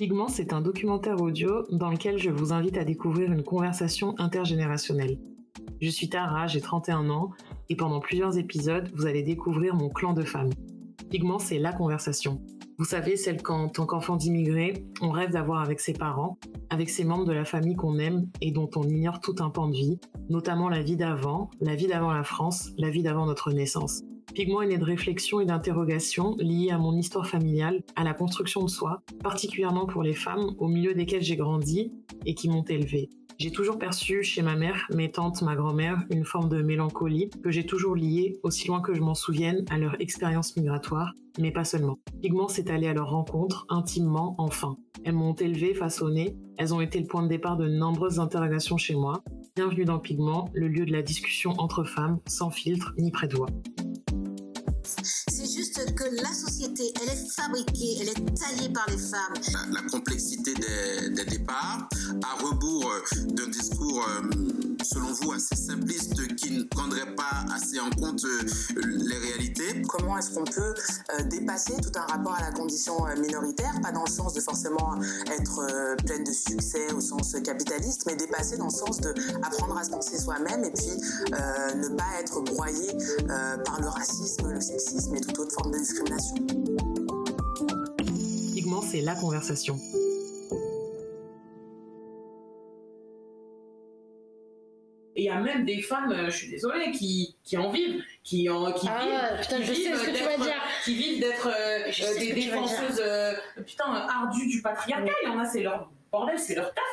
[0.00, 5.18] Pigment, c'est un documentaire audio dans lequel je vous invite à découvrir une conversation intergénérationnelle.
[5.82, 7.32] Je suis Tara, j'ai 31 ans,
[7.68, 10.48] et pendant plusieurs épisodes, vous allez découvrir mon clan de femmes.
[11.10, 12.40] Pigment, c'est la conversation.
[12.78, 16.38] Vous savez, celle qu'en tant qu'enfant d'immigré, on rêve d'avoir avec ses parents,
[16.70, 19.68] avec ses membres de la famille qu'on aime et dont on ignore tout un pan
[19.68, 23.52] de vie, notamment la vie d'avant, la vie d'avant la France, la vie d'avant notre
[23.52, 24.00] naissance.
[24.40, 28.64] Pigment est né de réflexions et d'interrogations liées à mon histoire familiale, à la construction
[28.64, 31.92] de soi, particulièrement pour les femmes au milieu desquelles j'ai grandi
[32.24, 33.10] et qui m'ont élevée.
[33.38, 37.50] J'ai toujours perçu chez ma mère, mes tantes, ma grand-mère, une forme de mélancolie que
[37.50, 41.64] j'ai toujours liée, aussi loin que je m'en souvienne, à leur expérience migratoire, mais pas
[41.64, 41.98] seulement.
[42.22, 44.78] Pigment s'est allé à leur rencontre, intimement, enfin.
[45.04, 48.94] Elles m'ont élevée, façonnée, elles ont été le point de départ de nombreuses interrogations chez
[48.94, 49.22] moi.
[49.54, 53.28] Bienvenue dans Pigment, le lieu de la discussion entre femmes, sans filtre ni près
[55.02, 59.34] C'est juste que la société, elle est fabriquée, elle est taillée par les femmes.
[59.72, 61.88] La, complexité des, des, départs,
[62.22, 64.22] à rebours euh, d'un discours, euh,
[64.82, 68.42] selon vous, assez simpliste qui ne prendrait pas assez en compte euh,
[68.84, 69.82] les réalités?
[69.88, 70.74] Comment est-ce qu'on peut
[71.28, 75.96] dépasser tout un rapport à la condition minoritaire, pas dans le sens de forcément être
[76.04, 79.90] pleine de succès au sens capitaliste, mais dépasser dans le sens de apprendre à se
[79.90, 80.90] penser soi-même et puis
[81.30, 82.96] ne pas être broyé
[83.64, 86.36] par le racisme, le sexisme et toute autre forme de discrimination.
[88.54, 89.78] Pigment, c'est la conversation.
[95.54, 99.04] Même des femmes, euh, je suis désolée, qui, qui en vivent, qui, en, qui ah,
[99.04, 100.62] vivent, putain, je sais ce que tu vas dire.
[100.84, 103.34] qui vivent d'être euh, euh, des défenseuses, euh,
[103.66, 105.12] putain, ardues du patriarcat.
[105.22, 106.84] Il y en a, c'est leur bordel, c'est leur taf.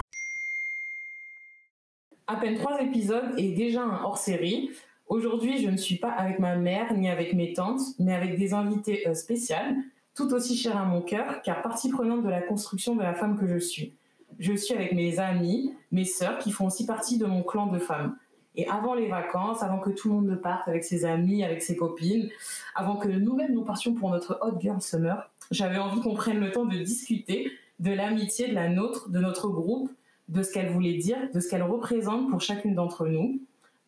[2.28, 4.72] À peine trois épisodes et déjà un hors-série.
[5.08, 8.54] Aujourd'hui, je ne suis pas avec ma mère ni avec mes tantes, mais avec des
[8.54, 9.76] invités euh, spéciales,
[10.14, 13.40] tout aussi chères à mon cœur, car partie prenante de la construction de la femme
[13.40, 13.94] que je suis.
[14.40, 17.80] Je suis avec mes amis, mes sœurs, qui font aussi partie de mon clan de
[17.80, 18.18] femmes.
[18.58, 21.62] Et avant les vacances, avant que tout le monde ne parte avec ses amis, avec
[21.62, 22.30] ses copines,
[22.76, 26.52] avant que nous-mêmes nous partions pour notre Hot Girl Summer, j'avais envie qu'on prenne le
[26.52, 29.92] temps de discuter de l'amitié de la nôtre, de notre groupe,
[30.28, 33.40] de ce qu'elle voulait dire, de ce qu'elle représente pour chacune d'entre nous.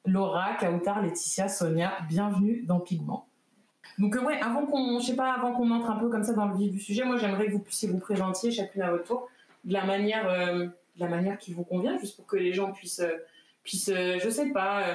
[0.06, 3.26] Laura, Kautar, Laetitia, Sonia, bienvenue dans Pigment.
[3.98, 6.34] Donc euh, ouais, avant qu'on, je sais pas, avant qu'on entre un peu comme ça
[6.34, 9.04] dans le vif du sujet, moi j'aimerais que vous puissiez vous présenter chacune à votre
[9.04, 9.28] tour
[9.66, 12.72] de la manière, euh, de la manière qui vous convient, juste pour que les gens
[12.72, 13.18] puissent, euh,
[13.64, 14.94] puissent, je sais pas,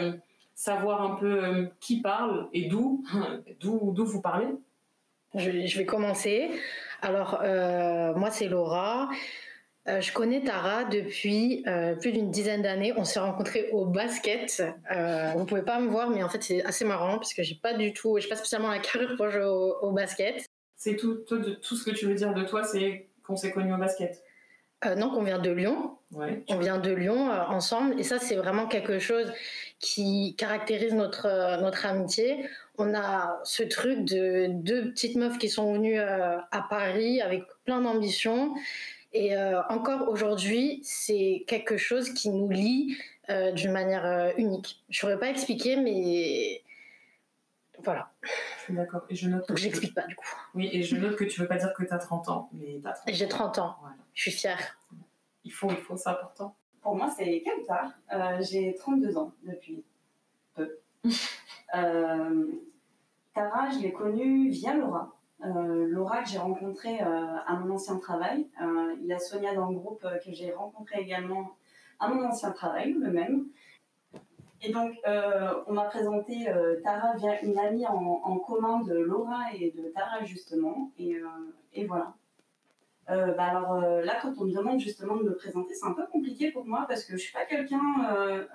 [0.55, 3.05] savoir un peu qui parle et d'où,
[3.61, 4.49] d'où, d'où vous parlez.
[5.35, 6.51] Je, je, vais commencer.
[7.03, 7.41] Alors
[8.17, 9.09] moi c'est Laura.
[9.87, 12.95] Euh, je connais Tara depuis euh, plus d'une dizaine d'années.
[12.97, 14.63] On s'est rencontrés au basket.
[14.91, 17.57] Euh, vous pouvez pas me voir, mais en fait c'est assez marrant parce que j'ai
[17.57, 20.47] pas du tout, j'ai pas spécialement la carrure pour jouer au, basket.
[20.77, 23.75] C'est tout, tout, tout, ce que tu veux dire de toi, c'est qu'on s'est connus
[23.75, 24.24] au basket.
[24.87, 25.97] Euh, non, qu'on vient de Lyon.
[26.13, 29.33] Ouais, on vient de Lyon euh, ensemble, et ça c'est vraiment quelque chose
[29.81, 32.47] qui caractérise notre euh, notre amitié.
[32.79, 37.81] On a ce truc de deux petites meufs qui sont venues à Paris avec plein
[37.81, 38.53] d'ambition
[39.15, 42.97] et euh, encore aujourd'hui, c'est quelque chose qui nous lie
[43.31, 44.83] euh, d'une manière euh, unique.
[44.91, 46.63] Je pourrais pas expliquer, mais
[47.85, 48.11] voilà.
[48.23, 49.03] Je suis d'accord.
[49.11, 49.45] Et je note.
[49.57, 50.27] J'explique pas du coup.
[50.55, 52.81] Oui, et je note que tu veux pas dire que tu as 30 ans, mais
[52.81, 53.77] tu as 30 J'ai 30 ans.
[53.81, 53.97] Voilà.
[54.15, 54.79] Je suis fière.
[55.45, 56.57] Il faut, il faut, c'est important.
[56.81, 57.93] Pour moi, c'est Kautar.
[58.13, 59.85] Euh, J'ai 32 ans depuis
[60.55, 60.79] peu.
[61.75, 62.47] euh,
[63.35, 65.15] Tara, je l'ai connue via Laura.
[65.45, 68.47] Euh, Laura que j'ai rencontrée euh, à mon ancien travail.
[68.63, 71.51] Euh, il y a Sonia dans le groupe euh, que j'ai rencontré également
[72.01, 73.47] à mon ancien travail, le même.
[74.65, 76.47] Et donc, euh, on m'a présenté
[76.83, 77.93] Tara via une amie en,
[78.25, 80.91] en, commun de Laura et de Tara, justement.
[80.99, 81.17] Et,
[81.75, 82.15] et voilà.
[83.09, 86.51] bah alors là, quand on me demande justement de me présenter, c'est un peu compliqué
[86.51, 88.47] pour moi parce que je suis pas quelqu'un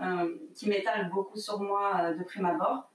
[0.56, 2.90] qui m'étale beaucoup sur moi de prime abord.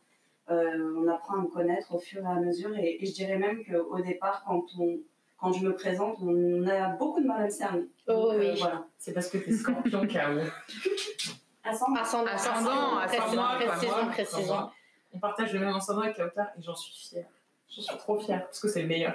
[0.50, 3.38] Euh, on apprend à me connaître au fur et à mesure et, et je dirais
[3.38, 4.98] même qu'au départ, quand on,
[5.38, 7.86] quand je me présente, on a beaucoup de mal à me cerner.
[8.08, 8.48] Oh Donc, oui.
[8.50, 8.86] euh, voilà.
[8.98, 10.40] C'est parce que t'es scorpion, K.O.
[11.64, 12.00] Ascendant.
[12.00, 14.70] Ascendant, Ascendant, précision, ascendant, précision, précision.
[15.12, 17.26] On partage le même ascendant avec Kautar et j'en suis fière.
[17.68, 19.14] Je suis trop fière parce que c'est le meilleur.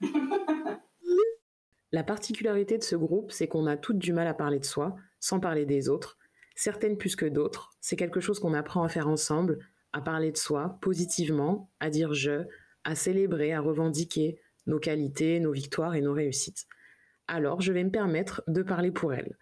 [1.92, 4.96] La particularité de ce groupe, c'est qu'on a toutes du mal à parler de soi,
[5.20, 6.16] sans parler des autres,
[6.54, 7.70] certaines plus que d'autres.
[7.82, 9.58] C'est quelque chose qu'on apprend à faire ensemble,
[9.92, 12.44] à parler de soi positivement, à dire je,
[12.84, 16.66] à célébrer, à revendiquer nos qualités, nos victoires et nos réussites.
[17.28, 19.36] Alors, je vais me permettre de parler pour elle.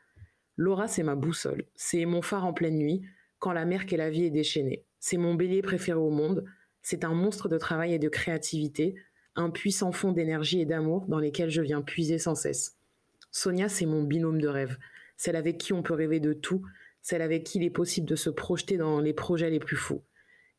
[0.60, 3.00] Laura, c'est ma boussole, c'est mon phare en pleine nuit,
[3.38, 4.84] quand la mer et la vie est déchaînée.
[4.98, 6.44] C'est mon bélier préféré au monde,
[6.82, 8.94] c'est un monstre de travail et de créativité,
[9.36, 12.76] un puissant fond d'énergie et d'amour dans lesquels je viens puiser sans cesse.
[13.30, 14.76] Sonia, c'est mon binôme de rêve,
[15.16, 16.62] celle avec qui on peut rêver de tout,
[17.00, 20.02] celle avec qui il est possible de se projeter dans les projets les plus fous.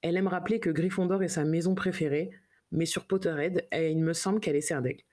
[0.01, 2.31] Elle aime rappeler que Gryffondor est sa maison préférée,
[2.71, 5.04] mais sur Potterhead, il me semble qu'elle est Serdaigle.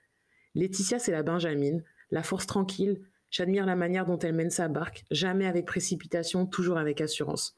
[0.55, 3.03] Laetitia, c'est la Benjamine, la force tranquille.
[3.31, 7.57] J'admire la manière dont elle mène sa barque, jamais avec précipitation, toujours avec assurance.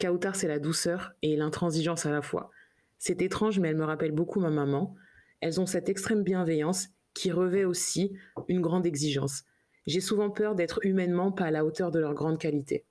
[0.00, 2.50] Kautar, c'est la douceur et l'intransigeance à la fois.
[2.98, 4.94] C'est étrange, mais elle me rappelle beaucoup ma maman.
[5.40, 8.16] Elles ont cette extrême bienveillance qui revêt aussi
[8.48, 9.44] une grande exigence.
[9.86, 12.84] J'ai souvent peur d'être humainement pas à la hauteur de leur grande qualité.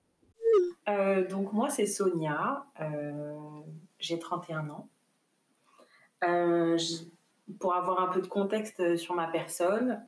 [0.88, 3.62] Euh, donc moi c'est Sonia, euh,
[4.00, 4.90] j'ai 31 ans.
[6.24, 6.78] Euh,
[7.60, 10.06] pour avoir un peu de contexte sur ma personne,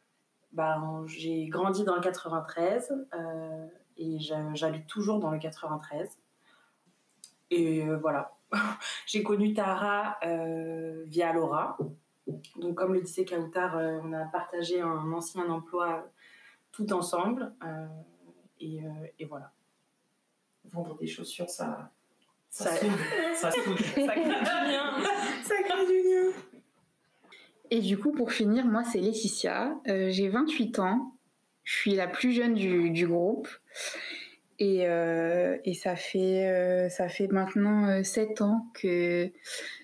[0.57, 3.07] ben, j'ai grandi dans le 93
[3.97, 4.17] et
[4.53, 6.19] j'habite toujours dans le 93.
[7.49, 8.35] Et voilà,
[9.05, 10.17] j'ai connu Tara
[11.05, 11.77] via Laura.
[12.57, 16.09] Donc comme le disait Kautar, on a partagé un ancien emploi
[16.71, 17.53] tout ensemble.
[18.59, 18.81] et,
[19.29, 19.51] voilà
[20.69, 21.91] vendre des chaussures, ça.
[22.49, 22.79] Ça, ça,
[23.35, 25.03] ça, crée du lien.
[25.43, 26.31] Ça crée du lien.
[27.69, 29.75] Et du coup, pour finir, moi, c'est Laetitia.
[29.87, 31.13] Euh, j'ai 28 ans.
[31.63, 33.47] Je suis la plus jeune du, du groupe.
[34.59, 39.29] Et, euh, et, ça, fait, euh, ça fait maintenant 7 ans que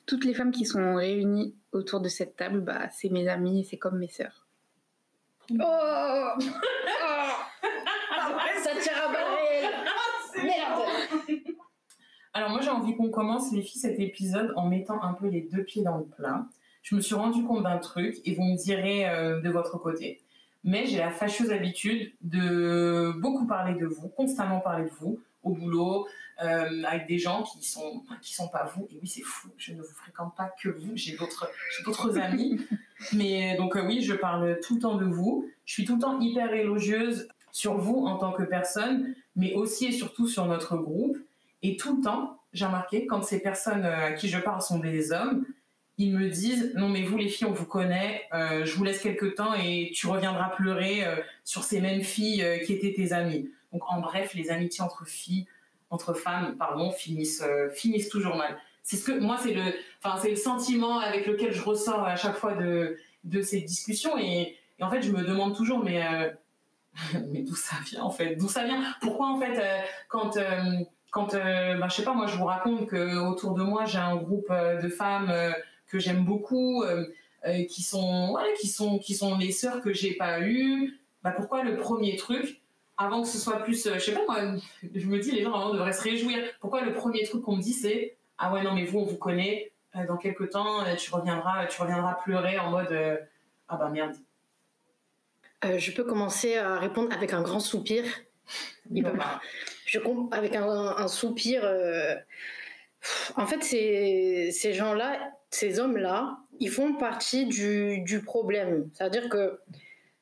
[0.05, 3.63] toutes les femmes qui sont réunies autour de cette table, bah, c'est mes amies et
[3.63, 4.47] c'est comme mes sœurs.
[5.51, 6.39] Oh, oh
[8.63, 9.33] Ça tire à balles
[12.33, 15.41] alors moi j'ai envie qu'on commence les filles cet épisode en mettant un peu les
[15.41, 16.45] deux pieds dans le plat.
[16.83, 20.21] Je me suis rendu compte d'un truc et vous me direz euh, de votre côté.
[20.65, 25.53] Mais j'ai la fâcheuse habitude de beaucoup parler de vous, constamment parler de vous au
[25.53, 26.07] boulot,
[26.41, 28.87] euh, avec des gens qui sont qui sont pas vous.
[28.91, 29.49] Et oui, c'est fou.
[29.57, 30.91] Je ne vous fréquente pas que vous.
[30.95, 31.49] J'ai d'autres
[31.85, 32.59] d'autres amis.
[33.13, 35.49] Mais donc euh, oui, je parle tout le temps de vous.
[35.65, 39.85] Je suis tout le temps hyper élogieuse sur vous en tant que personne, mais aussi
[39.85, 41.17] et surtout sur notre groupe.
[41.61, 45.11] Et tout le temps, j'ai remarqué, quand ces personnes à qui je parle sont des
[45.11, 45.45] hommes,
[45.97, 48.99] ils me disent non mais vous les filles on vous connaît, euh, je vous laisse
[49.01, 53.49] quelques temps et tu reviendras pleurer euh, sur ces mêmes filles qui étaient tes amies.
[53.71, 55.47] Donc en bref, les amitiés entre filles,
[55.89, 57.43] entre femmes, pardon, finissent
[57.75, 58.57] finissent toujours mal.
[58.81, 59.63] C'est ce que moi c'est le,
[60.03, 64.17] enfin c'est le sentiment avec lequel je ressors à chaque fois de de ces discussions
[64.17, 66.03] et, en fait je me demande toujours mais
[67.29, 68.35] mais d'où ça vient en fait?
[68.35, 68.83] D'où ça vient?
[68.99, 69.61] Pourquoi en fait
[70.09, 70.37] quand
[71.13, 73.99] quand, euh, bah, je sais pas, moi je vous raconte que autour de moi j'ai
[73.99, 75.51] un groupe euh, de femmes euh,
[75.87, 76.83] que j'aime beaucoup,
[77.69, 80.99] qui sont, voilà, qui sont, qui sont les sœurs que j'ai pas eues.
[81.23, 82.61] Bah, pourquoi le premier truc,
[82.97, 84.59] avant que ce soit plus, je sais pas moi,
[84.93, 86.39] je me dis les gens vraiment devraient se réjouir.
[86.59, 89.17] Pourquoi le premier truc qu'on me dit c'est ah ouais non mais vous on vous
[89.17, 89.71] connaît,
[90.07, 93.19] dans quelques temps tu reviendras, tu reviendras pleurer en mode
[93.67, 94.15] ah bah merde.
[95.63, 98.03] je peux commencer à répondre avec un grand soupir.
[98.91, 99.41] Il peut pas
[99.93, 101.61] je avec un, soupir.
[101.63, 102.15] Euh,
[103.35, 105.19] en fait, ces, ces gens-là,
[105.53, 108.89] ces hommes-là, ils font partie du, du problème.
[108.93, 109.59] C'est-à-dire que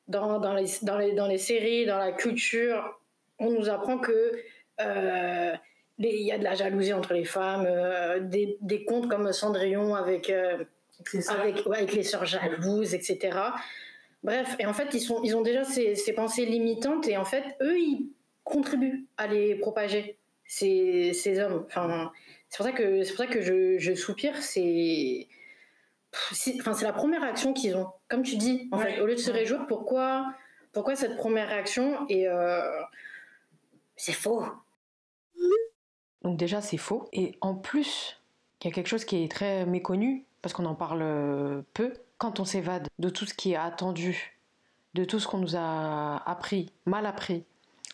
[0.08, 3.00] dans, dans, les, dans, les, dans les séries, dans la culture,
[3.38, 4.32] on nous apprend que
[4.80, 5.54] euh,
[5.98, 9.94] il y a de la jalousie entre les femmes, euh, des, des, contes comme Cendrillon
[9.94, 10.30] avec,
[11.28, 13.38] avec, avec, les sœurs jalouses, etc.
[14.22, 17.24] Bref, et en fait, ils, sont, ils ont déjà ces, ces pensées limitantes et en
[17.24, 18.10] fait, eux, ils
[18.44, 21.64] contribuent à les propager, ces, ces hommes.
[21.66, 22.12] Enfin,
[22.52, 24.36] c'est pour ça que, c'est pour ça que je, je soupire.
[24.42, 25.26] C'est,
[26.60, 27.88] enfin, c'est la première réaction qu'ils ont.
[28.08, 30.34] Comme tu dis, en fait, au lieu de se réjouir, pourquoi,
[30.72, 32.60] pourquoi cette première réaction Et euh,
[33.96, 34.44] c'est faux.
[36.20, 37.08] Donc déjà, c'est faux.
[37.14, 38.20] Et en plus,
[38.60, 42.38] il y a quelque chose qui est très méconnu, parce qu'on en parle peu, quand
[42.38, 44.36] on s'évade de tout ce qui est attendu,
[44.92, 47.44] de tout ce qu'on nous a appris, mal appris,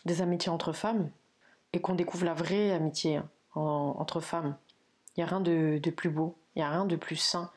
[0.03, 1.11] des amitiés entre femmes
[1.71, 4.57] et qu'on découvre la vraie amitié hein, entre femmes.
[5.15, 7.51] Il n'y a rien de, plus beau, il n'y a rien de plus sain,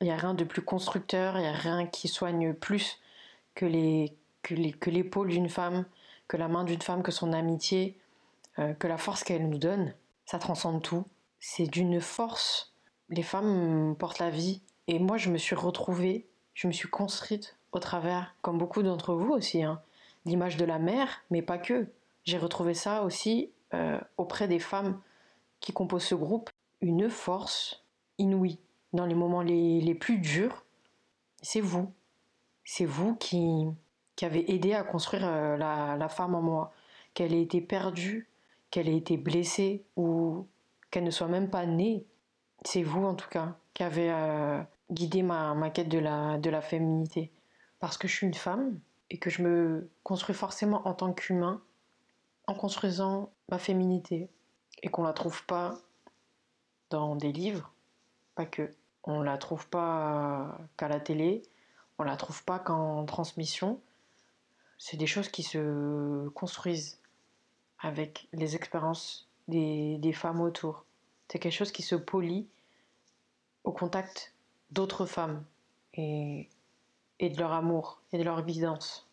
[0.00, 2.98] il n'y a rien de plus constructeur, il n'y a rien qui soigne plus
[3.54, 5.84] que les que l'épaule d'une femme,
[6.26, 7.96] que la main d'une femme, que son amitié,
[8.58, 9.94] euh, que la force qu'elle nous donne.
[10.26, 11.04] Ça transcende tout.
[11.40, 12.74] C'est d'une force.
[13.08, 14.62] Les femmes portent la vie.
[14.88, 19.14] Et moi, je me suis retrouvée, je me suis construite au travers, comme beaucoup d'entre
[19.14, 19.80] vous aussi, hein,
[20.24, 21.86] l'image de la mère, mais pas que.
[22.24, 25.00] J'ai retrouvé ça aussi euh, auprès des femmes
[25.60, 26.50] qui composent ce groupe,
[26.80, 27.84] une force
[28.18, 28.58] inouïe
[28.92, 30.64] dans les moments les, plus durs.
[31.40, 31.92] C'est vous.
[32.64, 33.66] C'est vous qui,
[34.20, 36.72] avez aidé à construire euh, la, femme en moi.
[37.14, 38.30] Qu'elle ait été perdue,
[38.70, 40.46] qu'elle ait été blessée ou
[40.90, 42.06] qu'elle ne soit même pas née.
[42.64, 47.32] C'est vous en tout cas qui avez euh, guidé ma, quête de la féminité.
[47.80, 48.78] Parce que je suis une femme,
[49.12, 51.62] et que je me construis forcément en tant qu'humain
[52.52, 54.28] en construisant ma féminité
[54.82, 55.78] et qu'on la trouve pas
[56.90, 57.72] dans des livres,
[58.34, 58.70] pas que.
[59.04, 61.42] On la trouve pas qu'à la télé,
[61.98, 63.80] on la trouve pas qu'en transmission.
[64.78, 67.00] C'est des choses qui se construisent
[67.80, 70.84] avec les expériences des, femmes autour.
[71.28, 72.46] C'est quelque chose qui se polie
[73.64, 74.34] au contact
[74.70, 75.42] d'autres femmes
[75.94, 76.48] et,
[77.18, 79.08] et de leur amour et de leur évidence.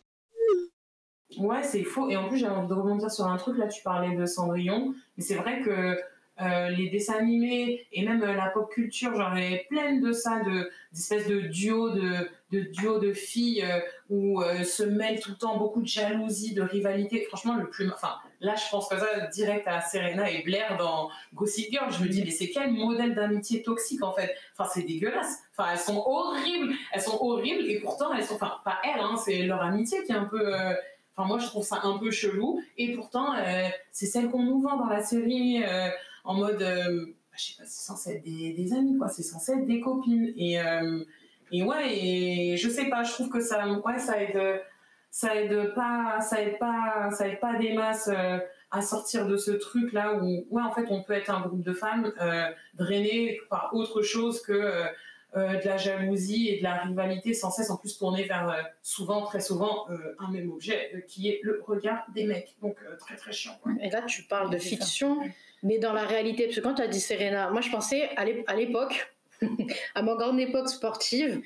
[1.38, 2.08] Ouais, c'est faux.
[2.10, 3.56] Et en plus, j'avais envie de rebondir sur un truc.
[3.58, 4.94] Là, tu parlais de Cendrillon.
[5.16, 5.96] Mais c'est vrai que
[6.42, 10.10] euh, les dessins animés et même euh, la pop culture, genre, elle est pleine de
[10.10, 15.32] ça, de, d'espèces de duos de, de, duo de filles euh, où se mêlent tout
[15.32, 17.24] le temps beaucoup de jalousie, de rivalité.
[17.28, 17.90] Franchement, le plus.
[17.90, 21.92] Enfin, là, je pense que ça direct à Serena et Blair dans Gossip Girl.
[21.92, 24.34] Je me dis, mais c'est quel modèle d'amitié toxique en fait?
[24.56, 25.40] Enfin, c'est dégueulasse.
[25.52, 26.72] Enfin, elles sont horribles.
[26.92, 28.36] Elles sont horribles et pourtant, elles sont.
[28.36, 30.54] Enfin, pas elles, hein, c'est leur amitié qui est un peu
[31.16, 32.60] Enfin, moi, je trouve ça un peu chelou.
[32.78, 35.88] Et pourtant, euh, c'est celle qu'on nous vend dans la série euh,
[36.24, 39.08] en mode, euh, bah, je sais pas, c'est censé être des, amis, quoi.
[39.08, 40.32] C'est censé être des copines.
[40.36, 40.58] Et,
[41.52, 44.62] et ouais, et je sais pas, je trouve que ça, ouais, ça aide,
[45.10, 48.10] ça aide pas, ça aide pas, ça aide pas des masses
[48.70, 51.62] à sortir de ce truc là où, ouais, en fait, on peut être un groupe
[51.62, 52.12] de femmes
[52.74, 54.84] drainées par autre chose que euh,
[55.36, 59.24] de la jalousie et de la rivalité sans cesse en plus tournée vers euh, souvent,
[59.24, 62.56] très souvent, euh, un même objet qui est le regard des mecs.
[62.62, 63.58] Donc très très chiant.
[63.80, 65.18] Et là tu parles de fiction,
[65.62, 68.54] mais dans la réalité, parce que quand tu as dit Serena, moi je pensais à
[68.56, 69.12] l'époque,
[69.94, 71.40] à ma grande époque sportive,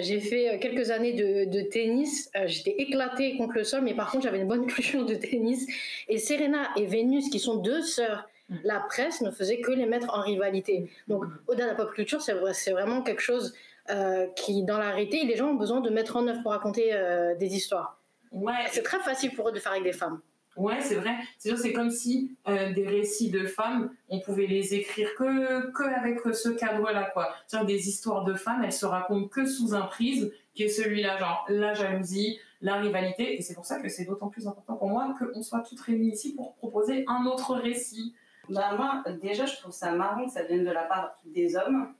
[0.00, 2.30] j'ai fait quelques années de, tennis.
[2.46, 5.66] J'étais éclatée contre le sol, mais par contre, j'avais une bonne culture de tennis.
[6.08, 8.28] Et Serena et Vénus, qui sont deux sœurs.
[8.64, 10.90] La presse ne faisait que les mettre en rivalité.
[11.08, 13.54] Donc, au-delà de la pop culture, c'est vraiment quelque chose
[13.90, 16.90] euh, qui, dans la réalité, les gens ont besoin de mettre en œuvre pour raconter
[16.92, 18.00] euh, des histoires.
[18.32, 18.52] Ouais.
[18.70, 20.20] C'est très facile pour eux de faire avec des femmes.
[20.56, 21.14] Ouais, c'est vrai.
[21.38, 26.20] C'est comme si euh, des récits de femmes, on pouvait les écrire que, que avec
[26.34, 27.34] ce cadre-là, quoi.
[27.64, 31.46] des histoires de femmes, elles se racontent que sous un prisme qui est celui-là, genre
[31.48, 33.38] la jalousie, la rivalité.
[33.38, 36.12] Et c'est pour ça que c'est d'autant plus important pour moi qu'on soit toutes réunies
[36.12, 38.14] ici pour proposer un autre récit.
[38.50, 41.94] Bah, moi, déjà, je trouve ça marrant que ça vienne de la part des hommes,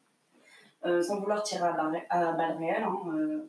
[0.84, 2.82] euh, sans vouloir tirer à, balles à balles réelles.
[2.82, 3.48] Hein, euh,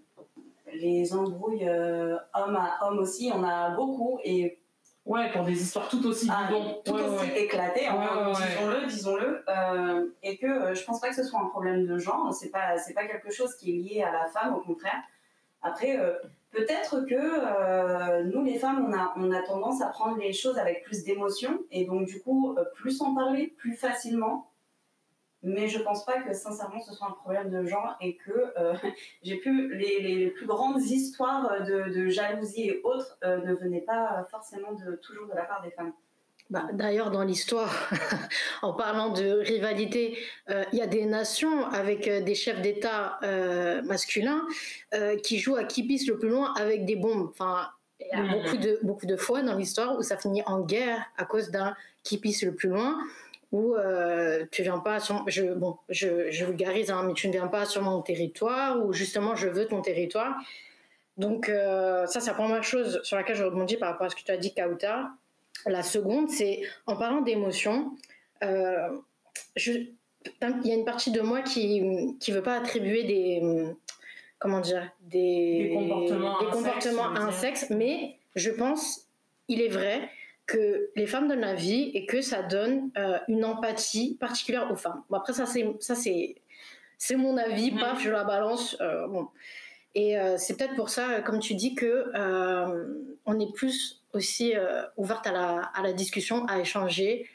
[0.74, 4.20] les embrouilles euh, homme à homme aussi, on a beaucoup.
[4.24, 4.58] Et
[5.04, 6.48] Ouais, pour des histoires tout aussi ah,
[6.86, 11.48] tout aussi éclatées, hein, disons-le, disons-le, et que je pense pas que ce soit un
[11.48, 12.32] problème de genre.
[12.32, 15.02] C'est pas, c'est pas quelque chose qui est lié à la femme, au contraire.
[15.62, 15.98] Après,
[16.52, 20.58] Peut-être que euh, nous, les femmes, on a, on a tendance à prendre les choses
[20.58, 24.50] avec plus d'émotion et donc du coup, euh, plus en parler plus facilement.
[25.44, 28.76] Mais je pense pas que sincèrement ce soit un problème de genre et que euh,
[29.24, 34.76] j'ai les, les, plus grandes histoires de, de jalousie et autres ne venaient pas forcément
[35.02, 35.94] toujours de la part des femmes.
[36.52, 37.90] Bah, d'ailleurs, dans l'histoire,
[38.62, 40.18] en parlant de rivalité,
[40.50, 44.46] euh, il y a des nations avec euh, des chefs d'État euh, masculins
[45.24, 47.30] qui jouent à qui pisse le plus loin avec des bombes.
[47.30, 47.70] Enfin,
[48.02, 48.32] il y a mmh.
[48.32, 51.74] beaucoup, de, beaucoup de fois dans l'histoire où ça finit en guerre à cause d'un
[52.04, 52.98] qui pisse le plus loin,
[53.54, 53.76] où
[54.52, 57.66] tu viens pas sur, je, bon, je, je vulgarise, hein, mais tu ne viens pas
[57.66, 60.36] sur mon territoire, ou justement je veux ton territoire.
[61.16, 64.24] Donc ça, c'est la première chose sur laquelle je rebondis par rapport à ce que
[64.24, 65.12] tu as dit, Kauta
[65.66, 67.96] la seconde, c'est en parlant d'émotions,
[68.44, 68.90] euh,
[69.56, 69.96] il
[70.64, 73.42] y a une partie de moi qui ne veut pas attribuer des,
[74.40, 79.08] comment dire, des, comportements, à un sexe, mais je pense,
[79.48, 80.10] il est vrai
[80.48, 84.76] que les femmes donnent la vie et que ça donne euh, une empathie particulière aux
[84.76, 85.04] femmes.
[85.10, 86.36] Bon, après, ça, c'est, ça, c'est,
[86.98, 87.80] c'est mon avis, mm-hmm.
[87.80, 88.76] paf, je la balance.
[88.82, 89.28] Euh, bon.
[89.94, 92.10] Et c'est peut-être pour ça, comme tu dis, que
[93.26, 97.30] on est plus aussi euh, ouverte à la, à la, discussion, à échanger,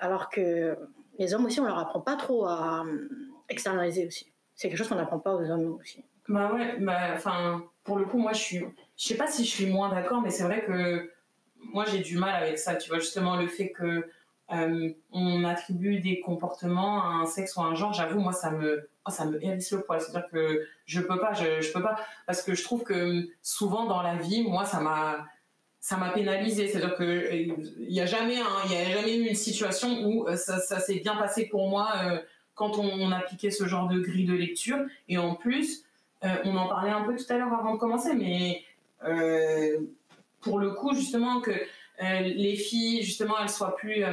[0.00, 0.76] alors que
[1.18, 3.08] les hommes aussi, on leur apprend pas trop à euh,
[3.48, 4.32] externaliser aussi.
[4.54, 6.04] C'est quelque chose qu'on n'apprend pas aux hommes aussi.
[6.28, 9.50] Bah ouais, bah, enfin, pour le coup, moi, je suis, je sais pas si je
[9.50, 11.10] suis moins d'accord, mais c'est vrai que
[11.56, 12.76] moi, j'ai du mal avec ça.
[12.76, 14.08] Tu vois, justement, le fait que
[14.52, 18.50] euh, on attribue des comportements à un sexe ou à un genre, j'avoue, moi, ça
[18.50, 20.00] me, oh, ça me hérisse le poil.
[20.00, 21.96] C'est-à-dire que je peux pas, je, peux pas,
[22.26, 25.26] parce que je trouve que souvent dans la vie, moi, ça m'a,
[25.82, 26.68] ça m'a pénalisé.
[26.68, 28.36] C'est-à-dire que euh, il y a jamais,
[28.66, 31.68] il y a jamais eu une situation où euh, ça, ça s'est bien passé pour
[31.68, 32.18] moi euh,
[32.54, 34.78] quand on, appliquait ce genre de grille de lecture.
[35.08, 35.84] Et en plus,
[36.22, 38.62] on en parlait un peu tout à l'heure avant de commencer, mais
[40.40, 41.50] pour le coup, justement, que
[42.00, 44.04] les filles, justement, elles soient plus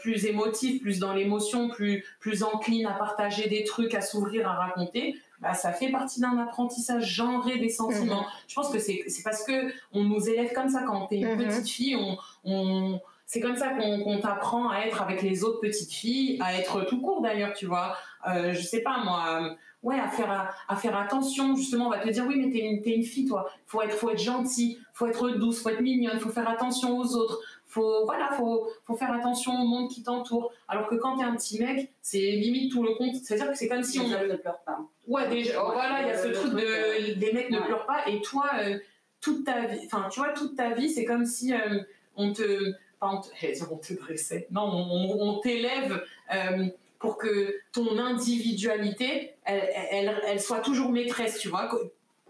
[0.00, 4.54] plus émotives, plus dans l'émotion, plus plus enclines à partager des trucs, à s'ouvrir, à
[4.54, 5.16] raconter.
[5.40, 8.22] bah, ça fait partie d'un apprentissage genré des sentiments.
[8.22, 8.26] Mhm.
[8.48, 11.34] Je pense que c'est c'est parce que on nous élève comme ça quand t'es une
[11.34, 11.44] Mhm.
[11.46, 15.92] petite fille, on, on- c'est comme ça qu'on t'apprend à être avec les autres petites
[15.92, 17.96] filles, à être tout court d'ailleurs, tu vois.
[18.28, 19.50] Euh, je sais pas moi, euh,
[19.82, 21.54] ouais, à faire à, à faire attention.
[21.56, 23.50] Justement, on va te dire oui, mais t'es une, t'es une fille, toi.
[23.66, 27.14] Faut être faut être gentil, faut être douce, faut être mignonne, faut faire attention aux
[27.16, 27.40] autres.
[27.76, 30.50] Faut voilà, faut faut faire attention au monde qui t'entoure.
[30.66, 33.14] Alors que quand t'es un petit mec, c'est limite tout le compte.
[33.16, 34.78] C'est-à-dire que c'est comme si on Les ne pleurent pas.
[35.06, 37.60] Ouais, déjà, Ouais, voilà, il y a ce truc truc, de euh, des mecs ne
[37.60, 38.78] pleurent pas et toi, euh,
[39.20, 41.80] toute ta vie, enfin, tu vois, toute ta vie, c'est comme si euh,
[42.16, 43.28] on te, enfin, on te,
[43.72, 46.02] on te dressait, non, on, on- on t'élève
[46.34, 46.66] euh,
[46.98, 51.68] pour que ton individualité, elle, elle, elle soit toujours maîtresse, tu vois.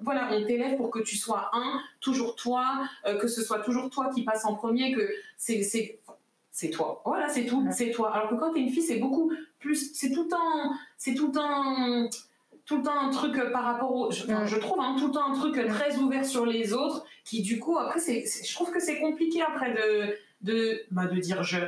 [0.00, 3.88] Voilà, on t'élève pour que tu sois un, toujours toi, euh, que ce soit toujours
[3.90, 6.00] toi qui passe en premier, que c'est c'est
[6.50, 7.02] c'est toi.
[7.04, 8.14] Voilà, c'est tout, c'est toi.
[8.14, 11.26] Alors que quand t'es une fille, c'est beaucoup plus, c'est tout le temps, c'est tout
[11.26, 12.08] le temps,
[12.64, 15.34] tout un truc par rapport au, je, enfin, je trouve, hein, tout le temps un
[15.38, 18.80] truc très ouvert sur les autres, qui du coup, après, c'est, c'est- je trouve que
[18.80, 21.58] c'est compliqué après de, de, bah, de dire je.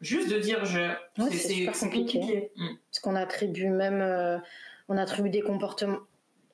[0.00, 0.80] Juste de dire je.
[0.80, 2.50] Ouais, c'est super compliqué.
[2.56, 2.66] Mm.
[2.90, 4.38] Parce qu'on attribue même, euh,
[4.88, 5.98] on attribue des comportements,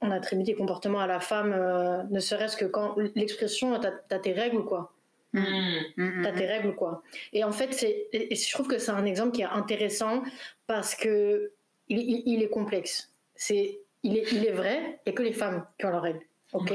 [0.00, 4.18] on attribue des comportements à la femme, euh, ne serait-ce que quand l'expression, t'as t'as
[4.18, 4.92] tes règles quoi.
[5.32, 6.22] Mm.
[6.22, 7.02] T'as tes règles quoi.
[7.32, 10.22] Et en fait, c'est, et- et je trouve que c'est un exemple qui est intéressant
[10.66, 11.52] parce que
[11.88, 13.12] il, il- il est complexe.
[13.34, 16.02] C'est, il est, il est vrai, il n'y a que les femmes qui ont leurs
[16.02, 16.20] règles.
[16.52, 16.72] Ok,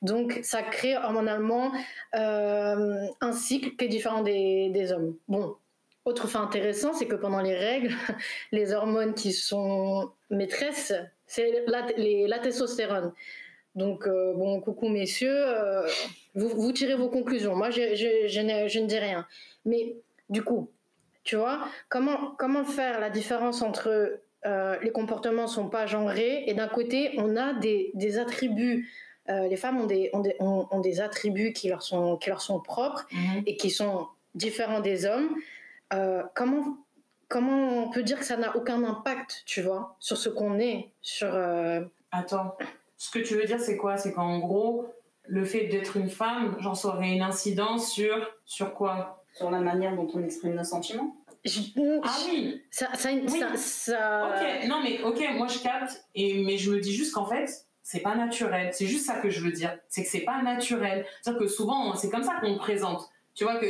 [0.00, 1.72] donc ça crée hormonalement
[2.14, 5.16] euh, un cycle qui est différent des, des hommes.
[5.26, 5.56] Bon,
[6.04, 7.92] autre fait intéressant, c'est que pendant les règles,
[8.52, 10.94] les hormones qui sont maîtresses,
[11.28, 13.12] c'est la, les- la testostérone.
[13.76, 15.86] Donc, euh, bon, coucou messieurs, euh,
[16.34, 17.54] vous, vous tirez vos conclusions.
[17.54, 19.24] Moi, je, je- je ne, je ne dis rien.
[19.64, 19.94] Mais
[20.28, 20.70] du coup,
[21.22, 26.42] tu vois, comment, comment faire la différence entre euh, les comportements ne sont pas genrés
[26.48, 28.88] et d'un côté, on a des, des attributs.
[29.28, 32.40] les femmes ont des, ont, des, ont- ont des attributs qui leur sont, qui leur
[32.40, 33.06] sont propres
[33.46, 35.28] et qui sont différents des hommes.
[36.34, 36.78] Comment,
[37.28, 40.90] comment on peut dire que ça n'a aucun impact, tu vois, sur ce qu'on est,
[41.02, 41.28] sur...
[41.32, 42.56] euh, Attends,
[42.96, 43.96] ce que tu veux dire, c'est quoi?
[43.96, 44.86] C'est qu'en gros,
[45.26, 49.24] le fait d'être une femme, genre, ça aurait une incidence sur, sur quoi?
[49.34, 51.14] Sur la manière dont on exprime nos sentiments?
[52.02, 53.28] Ah oui ça, ça, Oui.
[53.28, 57.14] ça, ça- Ok, non mais ok, moi je capte, et, mais je me dis juste
[57.14, 57.48] qu'en fait,
[57.82, 58.70] c'est pas naturel.
[58.72, 59.78] C'est juste ça que je veux dire.
[59.88, 61.06] C'est que c'est pas naturel.
[61.22, 63.08] C'est-à-dire que souvent, c'est comme ça qu'on le présente.
[63.38, 63.66] Tu vois que,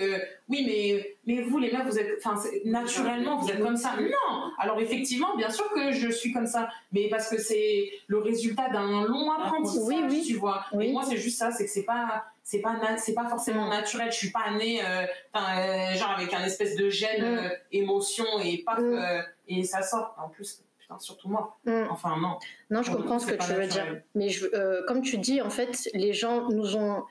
[0.48, 3.96] oui, mais, mais vous les meufs, vous êtes, enfin, naturellement, vous êtes comme ça.
[4.00, 8.16] Non Alors effectivement, bien sûr que je suis comme ça, mais parce que c'est le
[8.18, 10.24] résultat d'un long apprentissage, Oui, oui.
[10.26, 10.64] tu vois.
[10.80, 13.70] Et moi, c'est juste ça, c'est que c'est pas, c'est pas, c'est pas forcément Mm.
[13.70, 14.10] naturel.
[14.10, 15.02] Je suis pas née, euh,
[15.36, 17.38] euh, genre avec un espèce de gène, Mm.
[17.38, 20.14] euh, émotion et paf, euh, et ça sort.
[20.18, 21.58] En plus, putain, surtout moi.
[21.66, 21.88] Mm.
[21.90, 22.38] Enfin, non.
[22.70, 24.00] Non, je comprends ce que tu pas veux dire.
[24.14, 24.46] Mais je,
[24.86, 27.04] comme tu dis, en fait, les gens nous ont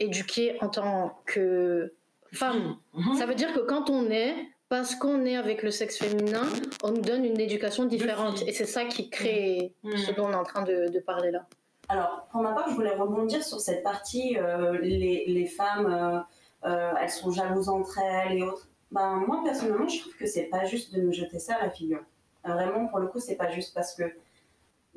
[0.00, 1.92] éduqués en tant que
[2.32, 2.76] femmes.
[2.94, 3.14] Mhm.
[3.16, 4.34] Ça veut dire que quand on est,
[4.68, 6.42] parce qu'on est avec le sexe féminin,
[6.82, 8.42] on nous donne une éducation différente.
[8.46, 9.96] Et c'est ça qui crée Mhm.
[9.96, 11.46] ce dont on est en train de, de parler là.
[11.88, 16.68] Alors, pour ma part, je voulais rebondir sur cette partie, euh, les, les femmes, euh,
[16.68, 18.68] euh, elles sont jalouses entre elles et autres.
[18.90, 21.70] Ben, moi, personnellement, je trouve que c'est pas juste de nous jeter ça à la
[21.70, 22.02] figure.
[22.44, 24.02] Vraiment, pour le coup, c'est pas juste parce que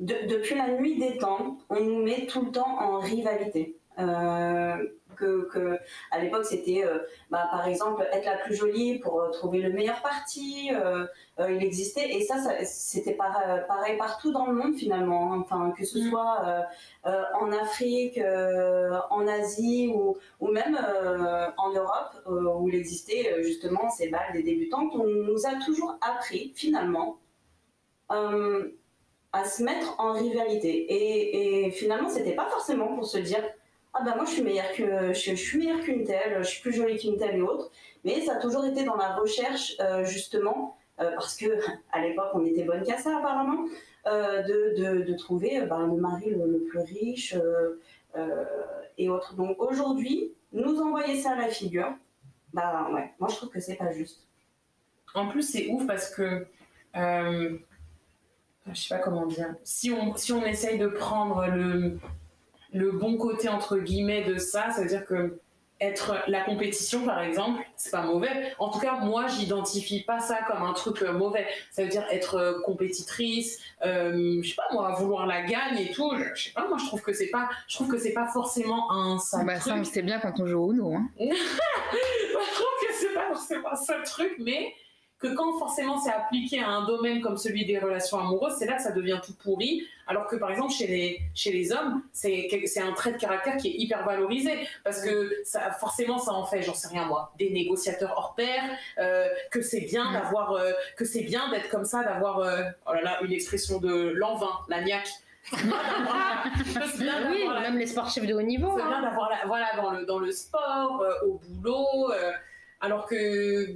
[0.00, 3.76] de- depuis la nuit des temps, on nous met tout le temps en rivalité.
[4.00, 4.76] Euh,
[5.16, 5.78] que, que
[6.12, 9.70] à l'époque c'était euh, bah, par exemple être la plus jolie pour euh, trouver le
[9.70, 11.04] meilleur parti euh,
[11.38, 15.40] il existait et ça, ça c'était par- pareil partout dans le monde finalement hein.
[15.42, 16.62] enfin que ce soit euh,
[17.10, 18.18] euh, en Afrique
[19.10, 20.78] en Asie ou, ou même
[21.58, 26.52] en Europe où il existait justement ces balles des débutantes on nous a toujours appris
[26.54, 27.18] finalement
[29.32, 30.70] à se mettre en rivalité.
[30.70, 33.44] Et, et finalement, c'était pas forcément pour se dire
[33.92, 36.72] ah ben moi je suis meilleure que je, suis meilleure qu'une telle, je suis plus
[36.72, 37.70] jolie qu'une telle et autre.
[38.04, 41.46] Mais ça a toujours été dans la recherche euh, justement euh, parce que
[41.92, 43.66] à l'époque on était bonne qu'à ça apparemment
[44.06, 47.36] euh, de, de, trouver ben, le mari le, le plus riche
[48.96, 49.34] et autres.
[49.34, 51.92] Donc aujourd'hui, nous envoyer ça à la figure,
[52.52, 54.26] bah ouais, moi je trouve que c'est pas juste.
[55.14, 56.46] En plus, c'est ouf parce que.
[56.94, 57.58] je
[58.74, 59.54] sais pas comment dire.
[59.64, 61.98] Si on, si on essaye de prendre le,
[62.72, 65.40] le bon côté, entre guillemets, de ça, ça veut dire que
[65.80, 68.52] être la compétition, par exemple, c'est pas mauvais.
[68.58, 71.46] En tout cas, moi, j'identifie pas ça comme un truc euh, mauvais.
[71.70, 75.90] Ça veut dire être euh, compétitrice, euh, je sais pas moi, vouloir la gagne et
[75.90, 76.12] tout.
[76.34, 78.92] Je, sais pas, moi, je trouve que c'est pas, je trouve que c'est pas forcément
[78.92, 79.84] un sale Bah, truc.
[79.86, 80.94] ça, sait bien quand on joue au Uno.
[80.94, 81.08] Hein.
[81.18, 84.74] je trouve que c'est pas forcément un seul truc, mais
[85.20, 88.76] que quand forcément c'est appliqué à un domaine comme celui des relations amoureuses, c'est là
[88.76, 89.86] que ça devient tout pourri.
[90.06, 92.48] Alors que par exemple chez les, chez les hommes, c'est
[92.80, 96.62] un trait de caractère qui est hyper valorisé parce que ça, forcément ça en fait,
[96.62, 98.62] j'en sais rien moi, des négociateurs hors pair,
[98.98, 102.94] euh, que c'est bien d'avoir, euh, que c'est bien d'être comme ça, d'avoir, euh, oh
[102.94, 105.10] là là, une expression de l'envin, la niaque.
[105.52, 108.74] oui, même les sportifs de haut niveau.
[108.76, 109.02] C'est bien hein.
[109.02, 112.12] d'avoir la- voilà dans le dans le sport, au boulot,
[112.80, 113.66] alors que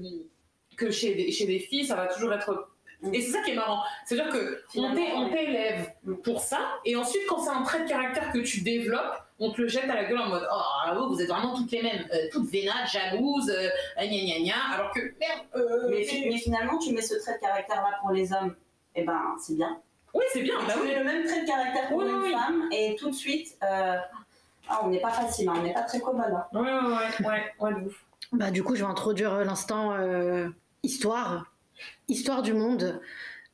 [0.76, 2.68] que chez des, chez des filles ça va toujours être
[3.12, 6.96] et c'est ça qui est marrant, c'est-à-dire que on t'é- on t'élève pour ça et
[6.96, 9.94] ensuite quand c'est un trait de caractère que tu développes, on te le jette à
[9.94, 12.86] la gueule en mode oh vous, vous êtes vraiment toutes les mêmes, euh, toutes vénades,
[12.90, 15.40] jalouses, euh, gna gna gna, alors que merde.
[15.56, 18.54] euh, mais, mais- fi- mais finalement, tu mets ce trait de caractère-là pour les hommes,
[18.94, 19.78] et ben c'est bien.
[20.14, 20.54] Oui, c'est bien.
[20.66, 20.88] Bah tu oui.
[20.88, 23.54] mets le même trait de caractère pour Oui, une oui, femme, et tout de suite,
[23.64, 23.96] euh,
[24.68, 26.32] ah, on n'est pas facile, hein, on n'est pas très commode.
[26.32, 26.46] hein.
[26.54, 28.04] Ouais, ouais, ouais, ouais, ouais, de ouf.
[28.32, 30.48] Bah, du coup, je vais introduire l'instant euh,
[30.84, 31.52] histoire.
[32.08, 33.00] Histoire du monde.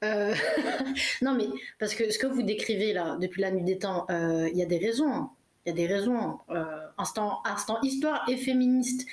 [0.04, 0.34] Euh,
[1.22, 1.46] non, mais
[1.78, 4.62] parce que ce que vous décrivez là, depuis la nuit des temps, euh, il y
[4.62, 5.28] a des raisons.
[5.64, 6.38] Il y a des raisons.
[6.50, 6.64] Euh,
[6.98, 9.06] instant, instant histoire et féministe.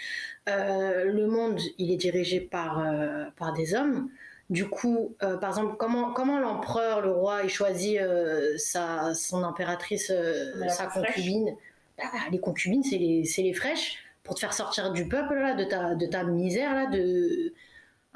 [0.50, 4.10] Euh, le monde, il est dirigé par, euh, par des hommes.
[4.50, 9.44] Du coup, euh, par exemple, comment, comment l'empereur, le roi, il choisit euh, sa, son
[9.44, 11.54] impératrice, euh, sa concubine?
[11.98, 15.66] Bah, Les concubines, c'est les, les fraîches pour te faire sortir du peuple, là, de,
[15.66, 17.54] ta, de ta misère, là, de...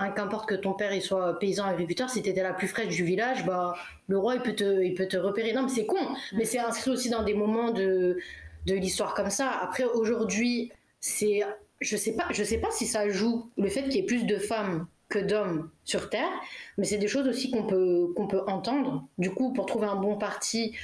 [0.02, 3.04] hein, Qu'importe que ton père il soit paysan agriculteur, si t'étais la plus fraîche du
[3.04, 3.76] village, bah,
[4.08, 5.54] le roi il peut te, il peut te repérer.
[5.54, 5.98] Non, mais c'est con,
[6.34, 8.18] mais c'est inscrit aussi dans des moments de,
[8.66, 9.50] de l'histoire comme ça.
[9.62, 11.42] Après, aujourd'hui, c'est.
[11.80, 14.26] Je sais pas, je sais pas si ça joue le fait qu'il y ait plus
[14.26, 16.30] de femmes que d'hommes sur Terre,
[16.78, 19.08] mais c'est des choses aussi qu'on peut, qu'on peut entendre.
[19.18, 20.76] Du coup, pour trouver un bon parti,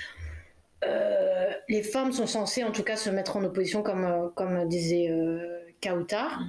[0.84, 4.68] euh, les femmes sont censées en tout cas se mettre en opposition, comme, euh, comme
[4.68, 6.42] disait euh, Kautar.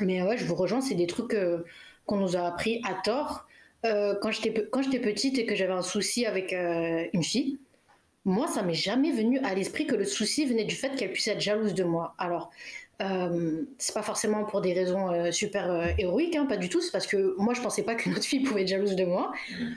[0.00, 1.64] Mais ouais, je vous rejoins, c'est des trucs euh,
[2.06, 3.46] qu'on nous a appris à tort.
[3.86, 4.50] Euh, quand j'étais
[5.00, 7.58] petite et que j'avais un souci avec euh, une fille,
[8.26, 11.28] moi, ça m'est jamais venu à l'esprit que le souci venait du fait qu'elle puisse
[11.28, 12.14] être jalouse de moi.
[12.18, 12.50] Alors,
[13.00, 16.82] euh, c'est pas forcément pour des raisons euh, super euh, héroïques, hein, pas du tout.
[16.82, 19.32] C'est parce que moi, je pensais pas qu'une autre fille pouvait être jalouse de moi.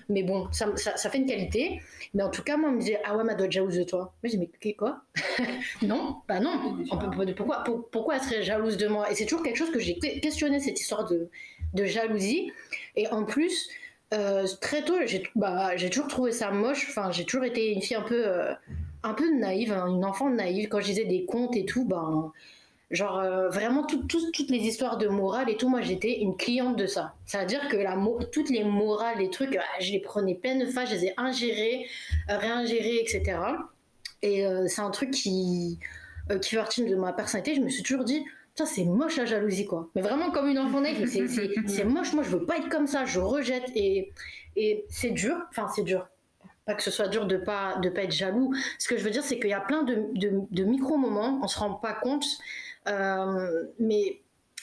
[0.09, 1.79] Mais bon, ça, ça, ça fait une qualité.
[2.13, 3.77] Mais en tout cas, moi, on me disait Ah ouais, mais elle doit être jalouse
[3.77, 4.13] de toi.
[4.21, 5.03] Moi, j'ai dit Mais quoi?
[5.81, 6.77] Non, bah non.
[6.91, 9.09] On peut- pourquoi, pour- pourquoi elle serait jalouse de moi?
[9.09, 11.29] Et c'est toujours quelque chose que j'ai que- questionné, cette histoire de,
[11.73, 12.51] de jalousie.
[12.95, 13.69] Et en plus,
[14.13, 16.87] euh, très tôt, j'ai bah, toujours trouvé ça moche.
[16.89, 18.53] Enfin, j'ai toujours été une fille un peu, euh,
[19.03, 20.67] un peu naïve, hein, une enfant naïve.
[20.69, 22.31] Quand je disais des contes et tout, ben,
[22.91, 26.37] genre euh, vraiment tout- tout- toutes les histoires de morale et tout, moi j'étais une
[26.37, 27.15] cliente de ça.
[27.25, 27.97] C'est-à-dire que la,
[28.31, 31.87] toutes les morales, les trucs, ah, je les prenais pleine face, je les ai ingérées,
[32.27, 33.39] réingérées, etc.
[34.21, 35.79] Et c'est un truc qui,
[36.41, 37.55] qui fait partie de ma personnalité.
[37.55, 39.89] Je me suis toujours dit, Putain, c'est moche la jalousie, quoi.
[39.95, 43.03] Mais vraiment comme une enfant naïve, c'est- moche, moi je veux pas être comme ça,
[43.03, 43.63] je rejette.
[43.75, 44.11] Et,
[44.55, 46.07] et c'est dur, enfin c'est dur.
[46.65, 48.53] Pas que ce soit dur de pas, de pas être jaloux.
[48.77, 50.03] Ce que je veux dire, c'est qu'il y a plein de,
[50.51, 52.25] de, micro-moments, on se rend pas compte,
[52.87, 54.21] euh, mais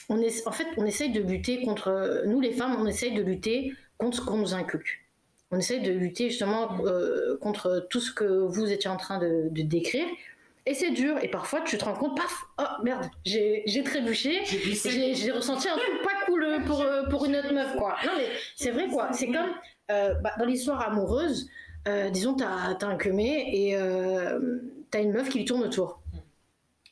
[0.09, 3.21] on est, en fait, on essaye de lutter contre, nous les femmes, on essaye de
[3.21, 5.01] lutter contre ce qu'on nous inculque.
[5.51, 9.49] On essaye de lutter justement euh, contre tout ce que vous étiez en train de
[9.51, 10.07] décrire.
[10.65, 11.17] Et c'est dur.
[11.23, 14.43] Et parfois, tu te rends compte, paf, oh merde, j'ai trébuché.
[14.45, 17.95] J'ai ressenti un truc pas cool pour, euh, pour une autre meuf, quoi.
[18.05, 19.11] Non, mais c'est vrai, quoi.
[19.11, 19.49] C'est comme
[19.89, 21.49] euh, bah, dans l'histoire amoureuse,
[21.87, 24.59] euh, disons, t'as as un queumé et euh,
[24.91, 25.99] t'as une meuf qui lui tourne autour.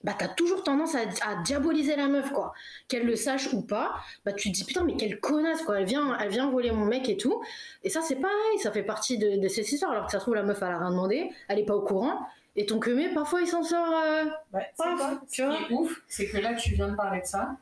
[0.04, 2.54] Bah, t'as toujours tendance à, à diaboliser la meuf, quoi.
[2.88, 5.80] Qu'elle le sache ou pas, bah, tu te dis, putain, mais quelle connasse, quoi.
[5.80, 7.44] Elle vient, elle vient voler mon mec et tout.
[7.84, 9.92] Et ça, c'est pareil, ça fait partie de, de cette histoire.
[9.92, 11.82] Alors que ça se trouve, la meuf, elle a rien demandé, elle est pas au
[11.82, 12.18] courant.
[12.62, 13.88] Et ton queumé, parfois, il s'en sort.
[13.89, 15.56] euh, Ouais, c'est paf, quoi tu Ce vois.
[15.56, 17.56] qui est ouf, c'est que là, tu viens de parler de ça.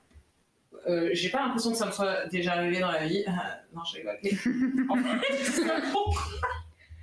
[0.89, 3.23] Euh, j'ai pas l'impression que ça me soit déjà arrivé dans la vie.
[3.73, 4.17] Non, je rigole.
[4.89, 6.23] En fait, je dis ça pourquoi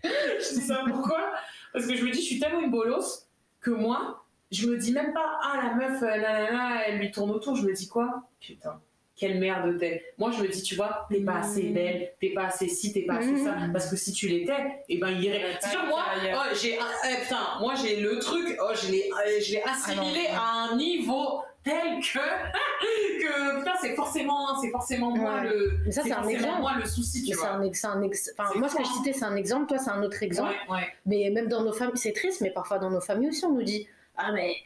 [0.03, 1.33] Je dis ça pourquoi
[1.73, 3.29] Parce que je me dis, je suis tellement une bolos
[3.61, 7.13] que moi, je me dis même pas, ah la meuf, là, là, là, elle lui
[7.13, 7.55] tourne autour.
[7.55, 8.29] Je me dis quoi?
[8.41, 8.81] Putain,
[9.17, 10.05] quelle merde t'es.
[10.19, 13.03] Moi, je me dis, tu vois, t'es pas assez belle, t'es pas assez ci, t'es
[13.03, 13.55] pas assez ça.
[13.73, 15.59] Parce que si tu l'étais, et ben il irait.
[15.71, 19.41] Sûr, moi, oh, j'ai, un- eh, putain, moi j'ai le truc, oh, je l'ai, euh,
[19.41, 22.19] je l'ai assimilé à un niveau tel que,
[23.23, 25.49] que putain, c'est forcément, c'est forcément moi Ouais.
[25.49, 26.61] le, Mais ça, c'est un exemple.
[26.61, 27.51] moi le souci, tu vois.
[27.51, 29.67] un ex- c'est un ex- enfin, C'est moi, ce que je citais, c'est un exemple.
[29.69, 30.55] Toi, c'est un autre exemple.
[30.69, 30.89] Ouais, ouais.
[31.07, 33.63] Mais même dans nos familles, c'est triste, mais parfois dans nos familles aussi, on nous
[33.63, 34.57] dit Ah, mais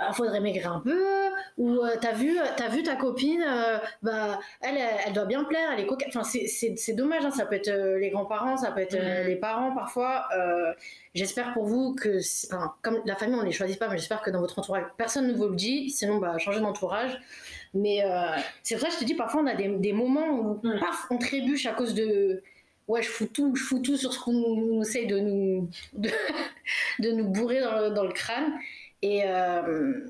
[0.00, 4.38] il faudrait maigrir un peu, ou euh, t'as vu, as vu ta copine, euh, bah,
[4.60, 6.08] elle, elle, doit bien plaire, elle est coquette.
[6.08, 9.26] Enfin, c'est dommage, hein, ça peut être euh, les grands-parents, ça peut être mm.
[9.26, 10.28] les parents parfois.
[11.14, 14.22] j'espère pour vous que, enfin, comme la famille, on ne les choisit pas, mais j'espère
[14.22, 17.20] que dans votre entourage, personne ne vous le dit, sinon, bah, changez d'entourage.
[17.74, 18.02] Mais
[18.62, 20.80] c'est vrai, je te dis, parfois, on a des, des moments où, mm.
[20.80, 22.42] paf, on trébuche à cause de
[22.86, 26.10] ouais, je fous tout, je fous tout sur ce qu'on essaye de nous, de,
[26.98, 28.54] de nous bourrer dans le, dans le crâne.
[29.02, 30.06] Et euh,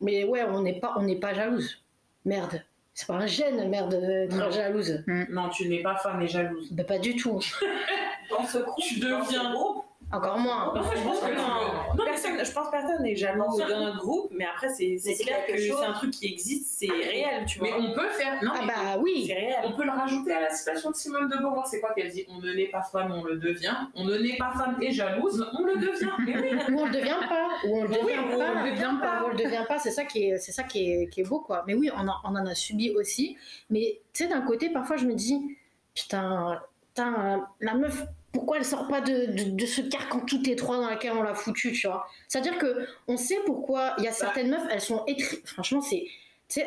[0.00, 1.82] mais ouais, on n'est pas, on n'est pas jalouse.
[2.24, 2.62] Merde.
[2.94, 5.02] C'est pas un gène, merde, d'être jalouse.
[5.30, 6.70] Non, tu n'es pas femme et jalouse.
[6.72, 7.40] Bah, pas du tout.
[8.30, 9.54] Dans ce coup, tu deviens
[10.12, 10.72] encore moins.
[10.74, 12.04] je pense que non.
[12.04, 15.84] personne, je pense personne n'est jaloux dans notre groupe, mais après, c'est clair que c'est
[15.84, 17.68] un truc qui existe, c'est réel, tu vois.
[17.68, 18.42] Mais on peut faire.
[18.42, 19.24] Non, ah bah oui.
[19.26, 19.56] C'est réel.
[19.64, 21.66] On peut le rajouter à la citation de Simone de Beauvoir.
[21.66, 22.26] C'est quoi qu'elle dit?
[22.28, 23.76] On ne naît pas femme, on le devient.
[23.94, 26.72] On ne naît pas femme et jalouse, on le devient.
[26.72, 27.48] Ou on le devient pas.
[27.66, 28.52] Ou on le devient pas.
[28.52, 29.22] On le devient pas.
[29.24, 29.78] On le devient pas.
[29.78, 31.64] C'est ça qui est, c'est ça qui est, qui est beau, quoi.
[31.66, 33.36] Mais oui, on, on en a subi aussi.
[33.70, 35.56] Mais tu sais, d'un côté, parfois, je me dis,
[35.94, 40.90] putain, putain, la meuf pourquoi elle sort pas de, de, ce carcan tout étroit dans
[40.90, 44.50] lequel on l'a foutu, tu vois C'est-à-dire que on sait pourquoi il y a certaines
[44.50, 45.04] meufs, elles sont
[45.44, 46.06] franchement c'est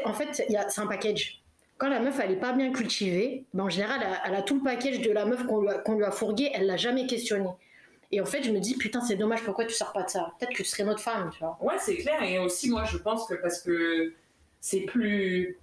[0.06, 1.42] en fait c'est un package.
[1.78, 4.64] Quand la meuf elle est pas bien cultivée, ben, en général elle a, tout le
[4.64, 7.50] package de la meuf qu'on lui, a, fourgué, elle l'a jamais questionné.
[8.12, 10.32] Et en fait, je me dis, putain, c'est dommage, pourquoi tu sors pas de ça?
[10.40, 11.58] Peut-être que tu serais notre femme, tu vois.
[11.60, 12.22] Ouais, c'est clair.
[12.24, 14.14] Et aussi, moi, je pense que parce que
[14.62, 15.58] c'est plus.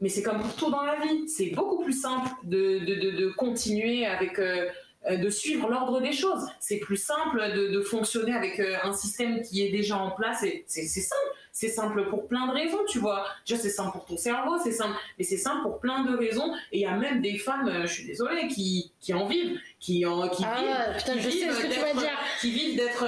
[0.00, 1.28] Mais c'est comme pour tout dans la vie.
[1.28, 4.38] C'est beaucoup plus simple de, de, continuer avec.
[4.38, 4.70] Euh,
[5.10, 6.46] de suivre l'ordre des choses.
[6.60, 10.42] C'est plus simple de, fonctionner avec euh, un système qui est déjà en place.
[10.42, 11.20] Et c'est simple.
[11.52, 13.24] C'est simple pour plein de raisons, tu vois.
[13.46, 14.94] Déjà, c'est simple pour ton cerveau, c'est simple.
[15.18, 16.52] Mais c'est simple pour plein de raisons.
[16.72, 19.60] Et il y a même des femmes, euh, je suis désolée, qui, qui en vivent,
[19.78, 22.18] qui en qui ah, vivent, putain, je sais ce que tu vas dire.
[22.40, 23.06] qui vivent d'être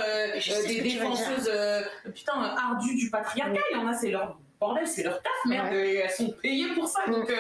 [0.66, 1.50] des défenseuses,
[2.14, 3.61] putain, ardues du patriarcat.
[3.72, 6.88] Il y en a, c'est leur bordel, c'est leur taf, merde, elles sont payées pour
[6.88, 7.07] ça.
[7.07, 7.37] Donc, euh,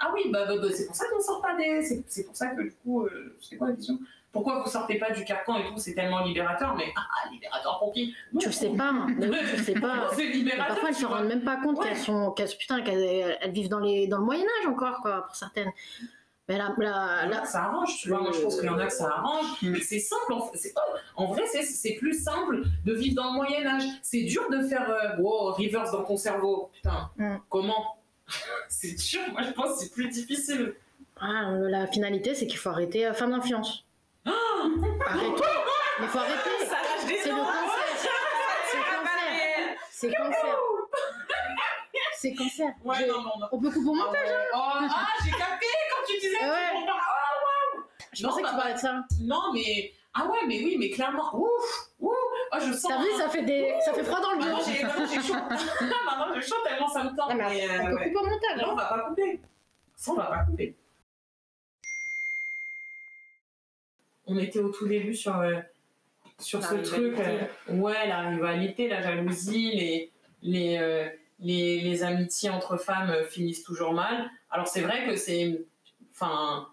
[0.00, 1.82] ah oui, bah, bah, bah, c'est pour ça qu'on sort pas des.
[2.06, 3.98] C'est pour ça que du coup, euh, c'est quoi la question
[4.32, 7.92] pourquoi vous sortez pas du carcan et tout C'est tellement libérateur, mais ah, libérateur pour
[7.92, 8.14] qui?
[8.38, 8.92] Tu sais pas,
[9.56, 10.08] tu sais pas.
[10.14, 10.68] c'est libérateur.
[10.68, 13.80] Parfois, elles se rendent même pas compte qu'elles sont, qu'elles, putain, qu'elles elles vivent dans
[13.80, 15.72] les, dans le Moyen Âge encore, quoi, pour certaines.
[16.50, 16.74] Mais là,
[17.28, 18.22] là, ça arrange, tu vois.
[18.22, 19.46] Moi, je pense qu'il y en a que ça arrange.
[19.62, 20.32] Mais c'est simple.
[20.32, 20.74] En, fait.
[21.14, 23.84] en vrai, c'est plus simple de vivre dans le Moyen-Âge.
[24.02, 26.68] C'est dur de faire euh, wow, reverse dans ton cerveau.
[26.74, 27.36] Putain, mm.
[27.48, 28.02] comment?
[28.68, 29.20] C'est dur.
[29.30, 30.74] Moi, je pense que c'est plus difficile.
[31.20, 33.84] Ah, la finalité, c'est qu'il faut arrêter euh, femme d'influence.
[34.26, 34.30] Oh
[35.06, 35.46] Arrête-toi
[36.00, 36.50] Mais faut arrêter
[36.98, 37.64] C'est le cancer
[38.40, 38.48] C'est
[38.88, 38.96] cancer
[39.90, 40.56] C'est cancer
[42.16, 43.46] C'est cancer Ouais, non, non, non.
[43.52, 45.66] On peut couper au montage, hein oh, Ah, j'ai capté
[46.44, 46.86] ouais.
[48.12, 49.04] Je pensais que tu parlais de ça.
[49.20, 49.92] Non, mais.
[50.12, 51.34] Ah ouais, mais oui, mais clairement.
[51.34, 52.14] Ouf Ouf
[52.52, 52.90] Oh, je sens.
[52.90, 53.74] T'as vu, ça fait, des...
[53.84, 54.46] ça fait froid dans le dos.
[54.46, 55.34] Maintenant, j'ai chaud.
[56.04, 57.28] Maintenant, j'ai chaud tellement ça me tend.
[57.28, 58.60] Ah, mais, on peut couper au montage.
[58.60, 59.40] Non, on va pas couper.
[59.94, 60.76] Ça, on va pas couper.
[64.26, 65.60] On était au tout début sur, euh,
[66.38, 67.18] sur ce truc.
[67.18, 70.12] Euh, ouais, la rivalité, la jalousie, les.
[70.42, 71.08] les euh,
[71.42, 74.30] les, les, amitiés entre femmes finissent toujours mal.
[74.50, 75.64] Alors c'est vrai que c'est,
[76.20, 76.68] enfin,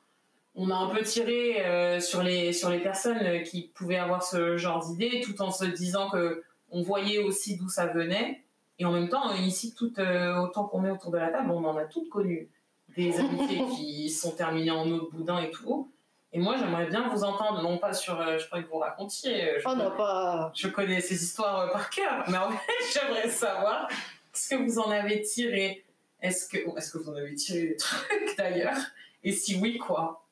[0.56, 4.58] on a un peu tiré euh, sur, les, sur les personnes qui pouvaient avoir ce
[4.58, 8.44] genre d'idée, tout en se disant que on voyait aussi d'où ça venait.
[8.80, 11.64] Et en même temps, ici, tout, euh, autant qu'on est autour de la table, on
[11.64, 12.50] en a toutes connu
[12.96, 15.92] des amitiés qui sont terminées en eau de boudin et tout.
[16.34, 19.60] Et moi, j'aimerais bien vous entendre, non pas sur, euh, je crois que vous racontiez.
[19.60, 20.52] Je, oh, non, pas...
[20.54, 23.88] je connais ces histoires par cœur, mais en fait, j'aimerais savoir
[24.34, 25.86] ce que vous en avez tiré.
[26.22, 28.78] Est-ce que, est-ce que vous en avez tiré des trucs d'ailleurs?
[29.28, 30.26] Et si oui, quoi?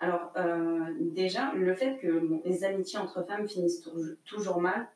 [0.00, 3.86] Alors, euh, déjà, le fait que les amitiés entre femmes finissent
[4.24, 4.88] toujours mal,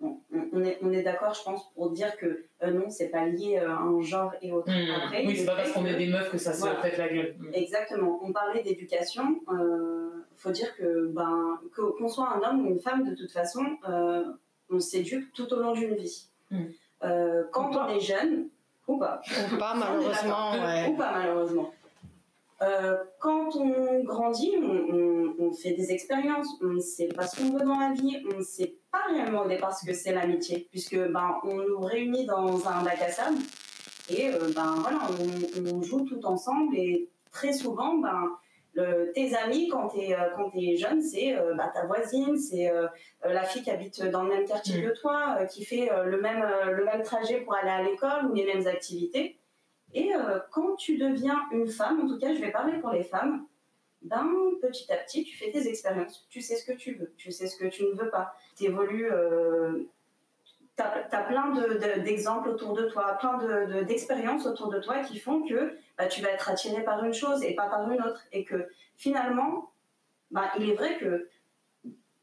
[0.00, 3.58] on, est, on est d'accord, je pense, pour dire que euh, non, c'est pas lié
[3.58, 4.70] euh, à un genre et autre.
[4.70, 5.26] Mmh.
[5.26, 7.34] oui, c'est pas parce qu'on est des meufs que ça se fait la gueule.
[7.40, 7.54] Mmh.
[7.54, 8.20] Exactement.
[8.22, 9.40] On parlait d'éducation.
[9.50, 13.64] Il faut dire que ben, qu'on soit un homme ou une femme, de toute façon,
[14.70, 16.28] on s'éduque tout au long d'une vie.
[16.52, 16.66] Mmh.
[17.50, 18.48] quand on est jeune,
[18.86, 19.20] ou pas.
[19.52, 20.52] Ou pas, malheureusement.
[20.88, 21.72] Ou pas, malheureusement.
[22.62, 27.64] Euh, quand on grandit, on, fait des expériences, on ne sait pas ce qu'on veut
[27.64, 30.96] dans la vie, on ne sait pas réellement au départ ce que c'est l'amitié, puisque
[30.96, 33.38] ben, on nous réunit dans un bac à sable
[34.08, 35.00] et euh, ben, voilà,
[35.74, 38.30] on, joue tout ensemble et très souvent, ben,
[39.14, 42.70] tes amis quand tu es, euh, es, jeune, c'est bah, ta voisine, c'est
[43.24, 44.88] la fille qui habite dans le même quartier mmh.
[44.88, 48.46] que toi, qui fait le, même, le même trajet pour aller à l'école ou les
[48.46, 49.41] mêmes activités.
[49.92, 53.04] Et euh, quand tu deviens une femme, en tout cas, je vais parler pour les
[53.04, 53.46] femmes,
[54.02, 54.28] ben,
[54.60, 56.26] petit à petit, tu fais tes expériences.
[56.28, 58.34] Tu sais ce que tu veux, tu sais ce que tu ne veux pas.
[58.56, 59.84] Tu évolues, euh,
[60.76, 61.52] tu as, plein
[61.98, 63.38] d'exemples autour de toi, plein
[63.82, 67.44] d'expériences autour de toi qui font que bah, tu vas être attiré par une chose
[67.44, 68.22] et pas par une autre.
[68.32, 69.70] Et que finalement,
[70.30, 71.28] bah, il est vrai que,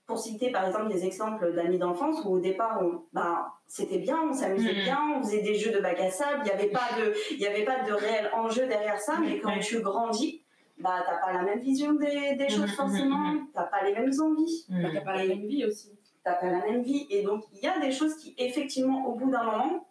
[0.10, 2.82] pour citer par exemple des exemples d'amis d'enfance où au départ,
[3.14, 4.84] bah, c'était bien, on s'amusait mmh.
[4.84, 7.48] bien, on faisait des jeux de bac à sable, il n'y avait, pas de, il
[7.48, 10.44] avait pas de réel enjeu derrière ça, mais quand tu grandis,
[10.80, 13.94] bah, t'as pas la même vision des, des choses mmh, mmh, forcément, t'as pas les
[13.94, 14.66] mêmes envies.
[14.70, 15.92] Bah, t'as pas la même vie aussi
[16.24, 17.08] t'as pas la même vie.
[17.10, 19.88] Et donc, il y a des choses qui, effectivement, au bout d'un moment,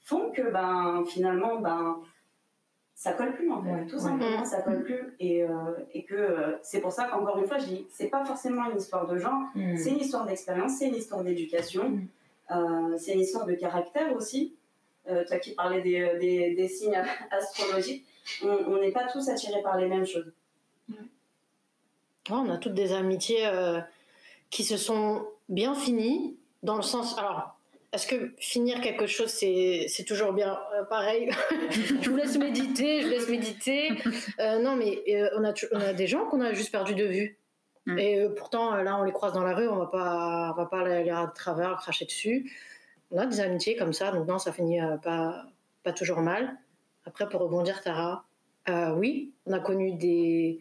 [0.00, 2.00] font que, ben, finalement, ben,
[3.00, 3.86] ça colle plus, en fait.
[3.86, 5.14] Tout simplement, ça colle plus.
[5.20, 5.48] Et, euh,
[5.94, 8.76] et que euh, c'est pour ça qu'encore une fois, je dis, c'est pas forcément une
[8.76, 9.78] histoire de genre, mm.
[9.78, 12.08] c'est une histoire d'expérience, c'est une histoire d'éducation, mm.
[12.50, 14.54] euh, c'est une histoire de caractère aussi.
[15.06, 18.04] toi qui parlais des, des, des signes astrologiques,
[18.42, 20.30] on n'est pas tous attirés par les mêmes choses.
[22.28, 23.48] on a toutes des amitiés
[24.50, 27.16] qui se sont bien finies, dans le sens.
[27.16, 27.58] Alors,
[27.92, 31.30] est-ce que finir quelque chose, c'est, toujours bien euh, Pareil,
[31.70, 33.90] je vous laisse méditer, je vous laisse méditer.
[34.38, 37.04] Euh, non, mais euh, on, a, on a des gens qu'on a juste perdu de
[37.04, 37.38] vue.
[37.86, 37.98] Mm.
[37.98, 40.84] Et pourtant, là, on les croise dans la rue, on va pas, on va pas
[40.84, 42.52] les à travers, cracher dessus.
[43.10, 45.46] On a des amitiés comme ça, donc non, ça finit pas,
[45.82, 46.56] pas toujours mal.
[47.06, 48.24] Après, pour rebondir, Tara,
[48.94, 50.60] oui, on a connu des,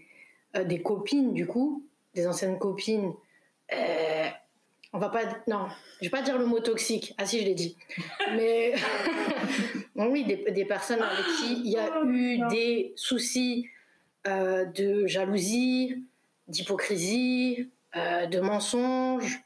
[0.65, 3.13] des copines, du coup, des anciennes copines
[4.93, 5.67] on va pas non
[5.99, 7.13] je vais pas dire le mot toxique.
[7.17, 7.77] Ah si je l'ai dit.
[8.35, 8.73] Mais
[9.95, 13.67] oui des, personnes avec qui il y a eu des soucis
[14.27, 16.05] euh, de jalousie
[16.47, 19.41] d'hypocrisie euh, de mensonges.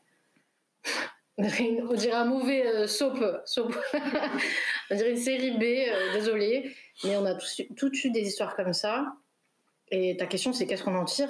[1.38, 3.18] On dirait un mauvais soap,
[3.58, 6.72] on dirait une série B désolé.
[7.04, 7.36] Mais on a
[7.76, 9.14] tous eu des histoires comme ça.
[9.90, 11.30] Et ta question c'est qu'est-ce qu'on en tire?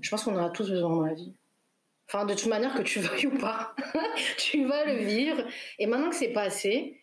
[0.00, 1.34] Je pense qu'on en a tous besoin dans la vie
[2.12, 3.72] Enfin, de toute manière, que tu veuilles ou pas,
[4.36, 5.44] tu vas le vivre.
[5.78, 7.00] Et maintenant que c'est passé,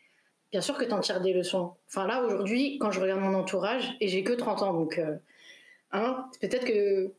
[0.51, 1.75] bien sûr que tu en tires des leçons.
[1.87, 5.15] Enfin, là, aujourd'hui, quand je regarde mon entourage, et j'ai que 30 ans, donc, euh,
[5.93, 7.13] hein, peut-être que.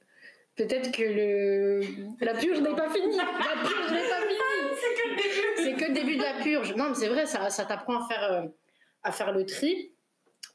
[0.57, 1.81] Peut-être que le...
[2.20, 3.16] la purge n'est pas finie.
[3.16, 4.38] La purge n'est pas finie.
[4.74, 5.55] c'est que le début.
[5.57, 6.74] C'est que le début de la purge.
[6.74, 8.42] Non, mais c'est vrai, ça, ça t'apprend à faire, euh,
[9.03, 9.92] à faire le tri.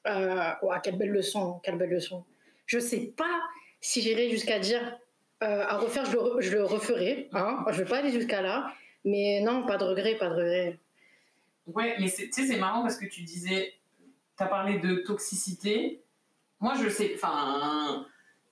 [0.05, 0.51] Euh,
[0.83, 2.25] quelle belle leçon, quelle belle leçon.
[2.67, 3.41] Je sais pas
[3.79, 4.99] si j'irai jusqu'à dire
[5.43, 7.29] euh, à refaire, je le, je le referai.
[7.33, 7.63] Hein.
[7.67, 8.71] Je ne vais pas aller jusqu'à là.
[9.05, 10.79] Mais non, pas de regret, pas de regret.
[11.67, 13.73] Ouais, mais tu sais, c'est marrant parce que tu disais,
[14.37, 16.01] tu as parlé de toxicité.
[16.59, 18.05] Moi, je sais, enfin,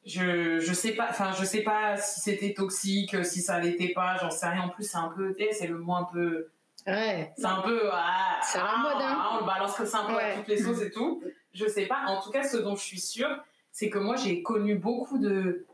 [0.06, 4.18] je, je sais pas, enfin, je sais pas si c'était toxique, si ça l'était pas,
[4.18, 4.64] j'en sais rien.
[4.64, 6.50] En plus, c'est un peu, c'est le mot un peu.
[6.88, 7.32] Ouais.
[7.38, 7.90] C'est un peu.
[7.92, 9.18] Ah, c'est un mode, hein.
[9.18, 11.24] Ah, on balance que ça un peu à toutes les sauces et tout.
[11.54, 12.04] Je sais pas.
[12.08, 15.66] En tout cas, ce dont je suis sûre, c'est que moi, j'ai connu beaucoup de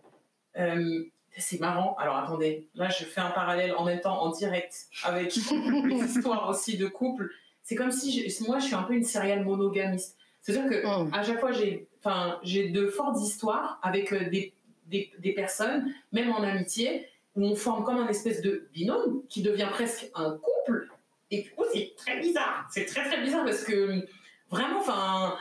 [0.58, 1.04] euh,
[1.38, 1.96] c'est marrant.
[2.00, 5.36] Alors attendez, là je fais un parallèle en même temps en direct avec
[5.86, 7.30] les histoires aussi de couple.
[7.64, 10.18] C'est comme si moi je suis un peu une serial monogamiste.
[10.42, 11.14] C'est-à-dire que mm.
[11.14, 14.54] à chaque fois j'ai, enfin, j'ai de fortes histoires avec euh, des,
[14.88, 19.42] des, des, personnes, même en amitié, où on forme comme un espèce de binôme qui
[19.42, 20.90] devient presque un couple.
[21.30, 22.68] Et du coup c'est très bizarre.
[22.72, 24.08] C'est très très bizarre parce que
[24.50, 25.36] vraiment, enfin,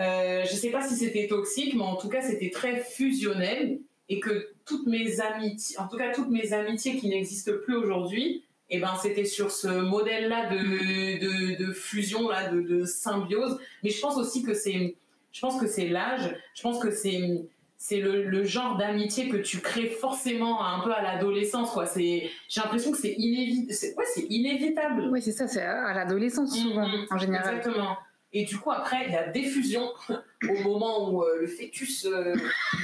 [0.00, 4.20] euh, je sais pas si c'était toxique, mais en tout cas c'était très fusionnel et
[4.20, 8.78] que toutes mes amitiés, en tout cas toutes mes amitiés qui n'existent plus aujourd'hui, et
[8.78, 13.58] eh ben c'était sur ce modèle-là de, de, de, fusion là, de, de, symbiose.
[13.82, 14.96] Mais je pense aussi que c'est,
[15.32, 16.34] je pense que c'est l'âge.
[16.54, 17.44] Je pense que c'est
[17.76, 22.30] c'est le, le, genre d'amitié que tu crées forcément un peu à l'adolescence quoi c'est
[22.48, 26.88] j'ai l'impression que c'est inévitable ouais, c'est inévitable oui c'est ça c'est à l'adolescence souvent
[26.88, 27.06] mm-hmm.
[27.10, 27.98] en général exactement
[28.36, 29.92] et du coup, après, il y a diffusion
[30.48, 32.34] au moment où euh, le fœtus euh,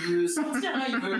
[0.07, 0.71] veut sortir.
[0.77, 1.19] Hein, il veut,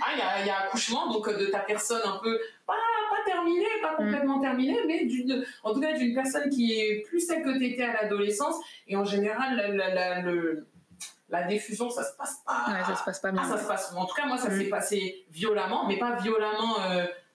[0.00, 2.74] Ah, il y, a, il y, a, accouchement donc de ta personne un peu pas,
[3.10, 7.18] pas terminée, pas complètement terminée, mais d'une, en tout cas d'une personne qui est plus
[7.18, 8.54] celle que tu étais à l'adolescence.
[8.86, 10.68] Et en général, la, la, le,
[11.28, 12.64] la diffusion, ça se passe pas.
[12.68, 13.42] Ouais, ça se passe pas bien.
[13.44, 13.92] Ah, ça se passe.
[13.96, 16.76] En tout cas, moi, ça s'est passé violemment, mais pas violemment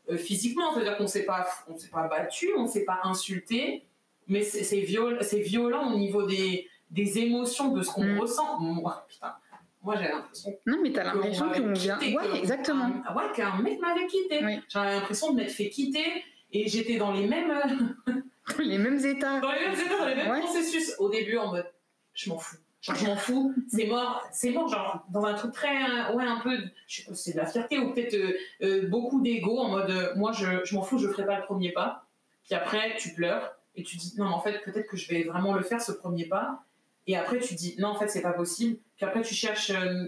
[0.10, 0.74] euh, physiquement.
[0.74, 3.84] C'est-à-dire qu'on s'est pas, on s'est pas battu, on s'est pas insulté
[4.28, 8.20] mais c'est viol, violent au niveau des, des émotions, de ce qu'on mm.
[8.20, 8.60] ressent.
[8.60, 9.34] Moi, putain,
[9.82, 10.54] moi j'ai l'impression.
[10.66, 12.00] Non, mais t'as l'impression qu'on vient.
[12.00, 12.86] Ouais, exactement.
[12.86, 14.40] Un, ouais, qu'un mec m'avait quitté.
[14.70, 17.96] J'avais l'impression de m'être fait quitter et j'étais dans les mêmes.
[18.60, 19.40] les mêmes états.
[19.40, 20.94] Dans les mêmes états, dans les mêmes processus.
[21.00, 21.72] Au début, en mode,
[22.14, 22.58] je m'en fous.
[22.84, 25.72] Genre, je m'en fous, c'est mort, c'est mort, genre, dans un truc très,
[26.14, 29.22] ouais, un peu, je sais pas c'est de la fierté ou peut-être euh, euh, beaucoup
[29.22, 32.06] d'ego en mode, euh, moi, je, je m'en fous, je ferai pas le premier pas.
[32.44, 35.54] Puis après, tu pleures, et tu dis non en fait peut-être que je vais vraiment
[35.54, 36.64] le faire ce premier pas.
[37.08, 38.78] Et après tu dis non en fait c'est pas possible.
[38.96, 40.06] Puis après tu cherches euh,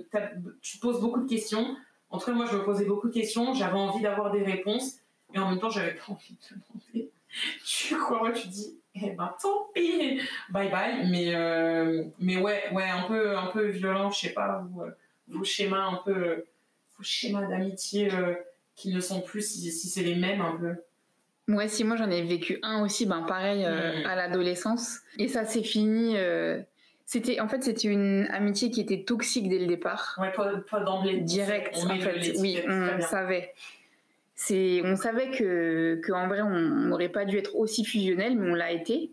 [0.61, 1.75] tu poses beaucoup de questions.
[2.09, 3.53] En tout cas moi je me posais beaucoup de questions.
[3.53, 4.97] J'avais envie d'avoir des réponses.
[5.33, 7.11] Et en même temps j'avais pas envie de demander.
[7.65, 11.05] Tu crois, tu dis, eh ben tant pis, bye bye.
[11.09, 14.85] Mais, euh, mais ouais, ouais, un peu, un peu violent, je sais pas, vos,
[15.27, 16.45] vos schémas un peu,
[16.97, 18.09] vos schémas d'amitié
[18.77, 20.75] qui ne sont plus, si c'est les mêmes un peu.
[21.47, 24.05] Ouais, si moi j'en ai vécu un aussi, ben pareil mm.
[24.07, 24.99] à l'adolescence.
[25.19, 26.15] Et ça s'est fini.
[27.05, 30.17] C'était en fait c'était une amitié qui était toxique dès le départ.
[30.19, 31.21] Ouais, pas, pas d'emblée.
[31.21, 32.33] Direct, en fait.
[32.39, 33.53] Oui, on savait.
[34.33, 38.51] C'est, on savait que, que en vrai on n'aurait pas dû être aussi fusionnel, mais
[38.51, 39.11] on l'a été.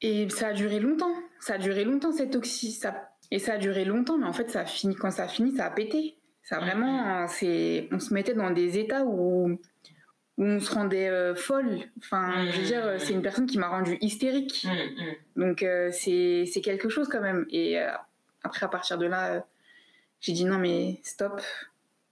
[0.00, 1.14] Et ça a duré longtemps.
[1.40, 2.88] Ça a duré longtemps cette toxicité.
[2.88, 3.10] Ça...
[3.30, 5.54] Et ça a duré longtemps, mais en fait ça a fini quand ça a fini,
[5.54, 6.16] ça a pété.
[6.42, 9.60] Ça vraiment, c'est, on se mettait dans des états où
[10.38, 11.80] on se rendait euh, folle.
[11.98, 14.64] Enfin, je veux dire, mmh, c'est une personne qui m'a rendue hystérique.
[14.64, 15.42] Mmh, mmh.
[15.42, 17.44] Donc, euh, c'est quelque chose quand même.
[17.50, 17.90] Et euh,
[18.44, 19.44] après, à partir de là,
[20.20, 21.40] j'ai dit non, mais stop.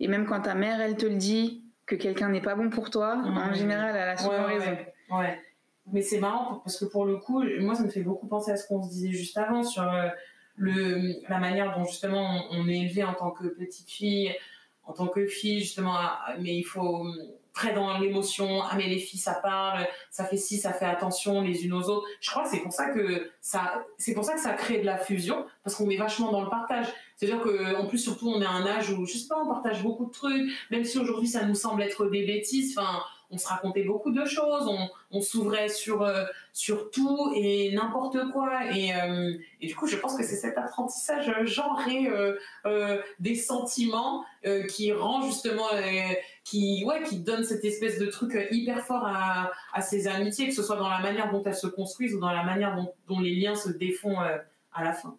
[0.00, 2.90] Et même quand ta mère, elle te le dit que quelqu'un n'est pas bon pour
[2.90, 4.76] toi, en général, elle a souvent raison.
[5.10, 5.38] Ouais,
[5.92, 8.56] Mais c'est marrant parce que pour le coup, moi, ça me fait beaucoup penser à
[8.56, 9.88] ce qu'on se disait juste avant sur
[10.56, 14.34] le, la manière dont justement on est élevé en tant que petite fille,
[14.82, 15.96] en tant que fille, justement,
[16.40, 17.06] mais il faut
[17.56, 18.62] très dans l'émotion.
[18.62, 21.88] Ah mais les filles ça parle, ça fait ci, ça fait attention les unes aux
[21.88, 22.06] autres.
[22.20, 24.86] Je crois que c'est pour ça que ça, c'est pour ça que ça crée de
[24.86, 26.86] la fusion parce qu'on est vachement dans le partage.
[27.16, 29.48] C'est-à-dire que en plus surtout on est à un âge où je sais pas on
[29.48, 32.78] partage beaucoup de trucs, même si aujourd'hui ça nous semble être des bêtises.
[32.78, 34.70] Enfin on se racontait beaucoup de choses,
[35.10, 38.70] on, s'ouvrait sur, euh, sur tout et n'importe quoi.
[38.72, 42.08] Et, euh, et, du coup, je pense que c'est cet apprentissage genré
[42.66, 44.24] euh, des sentiments
[44.68, 45.66] qui rend justement,
[46.48, 50.54] qui, ouais, qui donne cette espèce de truc hyper fort à, à, ces amitiés, que
[50.54, 53.18] ce soit dans la manière dont elles se construisent ou dans la manière dont, dont
[53.18, 55.16] les liens se défont à la fin.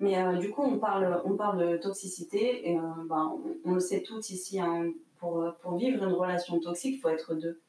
[0.00, 2.76] Mais du coup, on parle, on parle de toxicité, et
[3.08, 4.90] ben, on, le sait toutes ici, hein,
[5.20, 7.60] pour, euh, pour vivre une relation toxique, il faut être deux.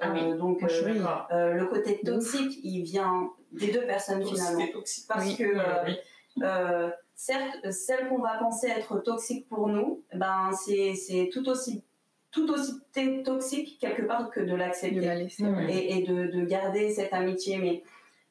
[0.00, 0.20] Ah oui.
[0.22, 4.64] Euh, donc, euh, euh, le côté toxique, il vient des deux personnes finalement.
[5.08, 5.56] Parce que,
[7.14, 11.82] certes, celle qu'on va penser être toxique pour nous, ben, c'est tout aussi
[12.30, 12.72] tout aussi
[13.24, 15.26] toxique quelque part que de l'accepter
[15.68, 17.58] et, et, de, de, garder cette amitié.
[17.58, 17.82] Mais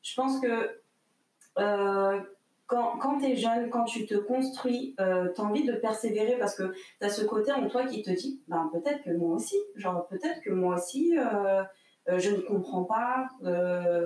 [0.04, 0.80] je pense que
[2.68, 6.38] quand, quand tu es jeune, quand tu te construis, euh, tu as envie de persévérer
[6.38, 9.36] parce que tu as ce côté en toi qui te dit ben, peut-être que moi
[9.36, 11.64] aussi, genre peut-être que moi aussi, euh,
[12.10, 14.06] euh, je ne comprends pas euh,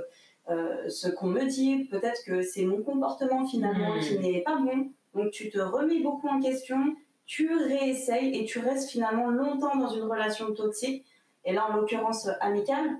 [0.87, 4.21] ce qu'on me dit, peut-être que c'est mon comportement finalement qui mmh.
[4.21, 4.91] n'est pas bon.
[5.15, 6.95] Donc tu te remets beaucoup en question,
[7.31, 11.05] tu réessayes et tu restes finalement longtemps dans une relation toxique,
[11.45, 12.97] et là en l'occurrence amicale.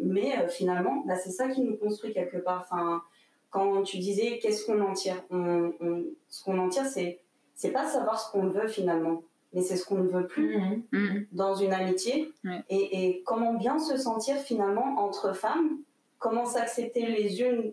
[0.00, 2.60] mais finalement, bah, c'est ça qui nous construit quelque part.
[2.70, 3.02] Enfin,
[3.50, 7.18] quand tu disais qu'est-ce qu'on en tire, ce qu'on en tire, c'est
[7.56, 10.82] c'est pas savoir ce qu'on veut finalement, mais c'est ce qu'on ne veut plus mmh.
[10.92, 11.26] Mmh.
[11.32, 12.32] dans une amitié
[12.68, 15.80] et, et, comment bien se sentir finalement entre femmes,
[16.20, 17.72] comment s'accepter les unes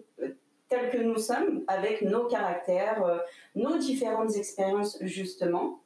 [0.72, 3.18] euh, telles que nous sommes avec nos caractères, euh,
[3.56, 5.82] nos différentes expériences justement.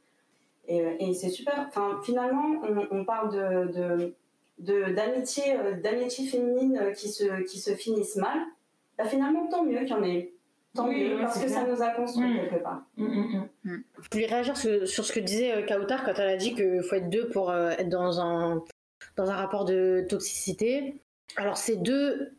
[0.67, 1.65] Et, euh, et c'est super.
[1.67, 4.13] Enfin, finalement, on, on parle de,
[4.59, 8.37] de d'amitié d'amitié féminine qui se qui se finissent mal
[9.01, 10.33] bah, finalement, tant mieux qu'il y en ait.
[10.75, 12.35] Tant mieux, parce que ça nous a construit mm.
[12.35, 12.83] quelque part.
[12.95, 16.55] Mm, mm, Je voulais réagir sur, ce que disait euh, Kautar quand elle a dit
[16.55, 18.63] qu'il faut être deux pour euh, être dans un,
[19.17, 20.95] dans un rapport de toxicité.
[21.35, 22.31] Alors, c'est deux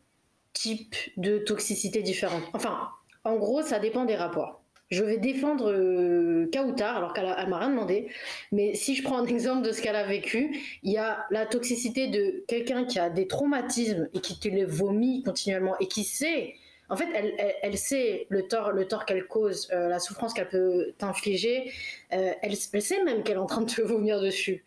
[0.53, 2.45] types de toxicité différentes.
[2.53, 2.91] Enfin,
[3.25, 4.63] en gros, ça dépend des rapports.
[4.91, 8.09] Je vais défendre euh, Kautar, alors qu'elle m'a rien demandé.
[8.53, 11.47] Mais si je prends un exemple de ce qu'elle a vécu, il y a la
[11.47, 16.05] toxicité de quelqu'un qui a des traumatismes et qui te les vomit continuellement et qui
[16.05, 16.57] sait
[16.93, 20.51] en fait, elle, elle, sait le tort, le tort qu'elle cause, euh, la souffrance qu'elle
[20.51, 21.73] peut t'infliger.
[22.13, 24.63] Euh, elle, sait même qu'elle est en train de te vomir dessus.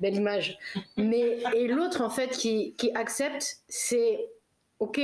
[0.00, 0.58] Belle image.
[0.96, 4.26] Mais et l'autre en fait qui, qui accepte, c'est
[4.78, 5.00] ok.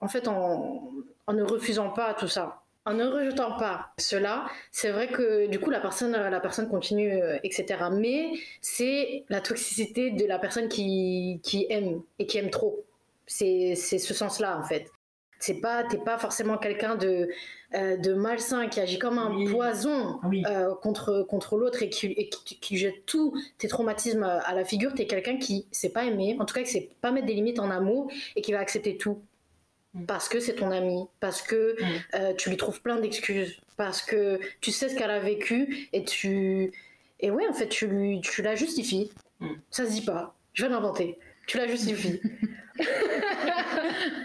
[0.00, 0.90] En fait, en,
[1.26, 5.58] en ne refusant pas tout ça, en ne rejetant pas cela, c'est vrai que du
[5.58, 7.84] coup la personne, la personne continue, euh, etc.
[7.92, 12.84] Mais c'est la toxicité de la personne qui, qui aime et qui aime trop.
[13.26, 14.93] C'est ce sens-là en fait
[15.44, 17.28] c'est pas t'es pas forcément quelqu'un de
[17.74, 22.76] euh, de malsain qui agit comme un poison euh, contre contre l'autre et, qui, qui,
[22.76, 24.94] jette tous tes traumatismes à la figure.
[24.94, 27.58] T'es quelqu'un qui sait pas aimer en tout cas qui sait pas mettre des limites
[27.58, 29.20] en amour et qui va accepter tout.
[29.94, 30.06] Mm.
[30.06, 31.84] parce que c'est ton ami parce que mm.
[32.14, 36.04] euh, tu lui trouves plein d'excuses parce que tu sais ce qu'elle a vécu et
[36.04, 36.72] tu
[37.20, 39.12] et ouais en fait tu lui tu la justifies.
[39.40, 39.54] Mm.
[39.70, 40.34] ça se dit pas.
[40.52, 41.18] Je vais l'inventer.
[41.46, 42.20] Tu la justifies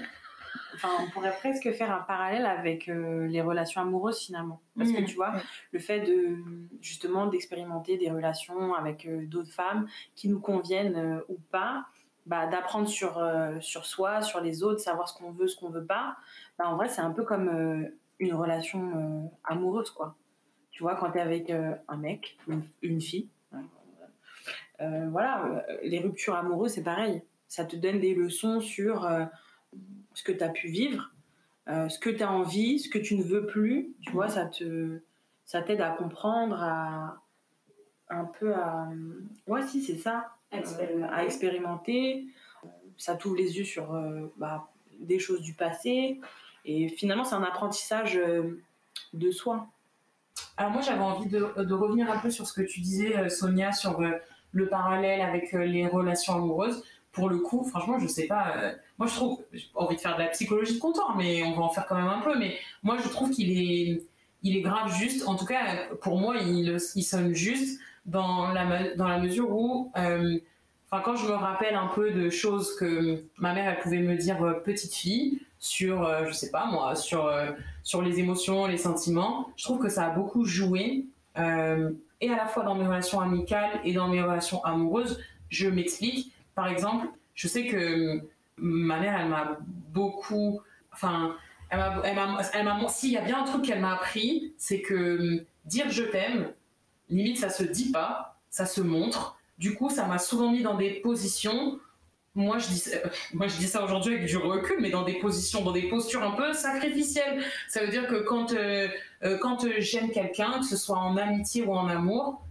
[0.83, 4.61] on pourrait presque faire un parallèle avec euh, les relations amoureuses finalement.
[4.77, 5.05] Parce que mmh.
[5.05, 5.33] tu vois,
[5.71, 6.37] le fait de
[6.81, 11.85] justement d'expérimenter des relations avec euh, d'autres femmes qui nous conviennent euh, ou pas,
[12.25, 13.19] bah, d'apprendre sur,
[13.59, 16.15] sur soi, sur les autres, savoir ce qu'on veut, ce qu'on veut pas,
[16.59, 20.15] bah, en vrai, c'est un peu comme une relation amoureuse, quoi.
[20.69, 22.37] Tu vois, quand tu es avec un mec,
[22.83, 23.29] une, fille,
[24.79, 27.23] voilà, les ruptures amoureuses, c'est pareil.
[27.47, 29.09] Ça te donne des leçons sur
[30.19, 31.13] ce que tu as pu vivre,
[31.65, 33.95] ce que tu as envie, ce que tu ne veux plus.
[34.01, 34.99] Tu vois, ça te
[35.45, 37.21] ça t'aide à comprendre, à
[38.09, 38.89] un peu à
[39.47, 42.27] ouais si c'est ça, à expérimenter.
[42.97, 43.97] Ça t'ouvre les yeux sur
[44.35, 46.19] bah, des choses du passé
[46.65, 48.19] et finalement c'est un apprentissage
[49.13, 49.67] de soi.
[50.57, 53.71] Alors moi j'avais envie de, de, revenir un peu sur ce que tu disais Sonia
[53.71, 54.01] sur
[54.51, 56.83] le parallèle avec les relations amoureuses.
[57.11, 58.73] Pour le coup, franchement, je sais pas.
[58.97, 61.63] moi, je trouve, j'ai envie de faire de la psychologie de comptoir, mais on va
[61.63, 62.37] en faire quand même un peu.
[62.37, 64.03] Mais moi, je trouve qu'il est,
[64.43, 65.27] il est grave juste.
[65.27, 69.91] En tout cas, pour moi, il, il sonne juste dans la, dans la mesure où,
[69.97, 70.39] euh,
[71.03, 74.41] quand je me rappelle un peu de choses que ma mère, elle pouvait me dire
[74.43, 77.31] euh, petite fille sur, euh, je sais pas moi, sur,
[77.83, 81.05] sur les émotions, les sentiments, je trouve que ça a beaucoup joué.
[81.35, 86.33] et à la fois dans mes relations amicales et dans mes relations amoureuses, je m'explique.
[86.59, 88.19] Par exemple, je sais que
[88.57, 89.59] ma mère, elle m'a
[89.93, 90.59] beaucoup,
[90.91, 91.37] enfin,
[91.69, 95.89] elle m'a, s'il y a bien un truc qu'elle m'a appris, c'est que hum, dire
[95.89, 96.51] je t'aime,
[97.07, 99.39] limite ça se dit pas, ça se montre.
[99.57, 101.79] Du coup, ça m'a souvent mis dans des positions.
[102.35, 105.17] Moi, je dis, euh, moi, je dis ça aujourd'hui avec du recul, mais dans des
[105.19, 107.41] positions, dans des postures un peu sacrificielles.
[107.69, 108.89] Ça veut dire que quand, euh,
[109.23, 112.43] euh, quand j'aime quelqu'un, que ce soit en amitié ou en amour,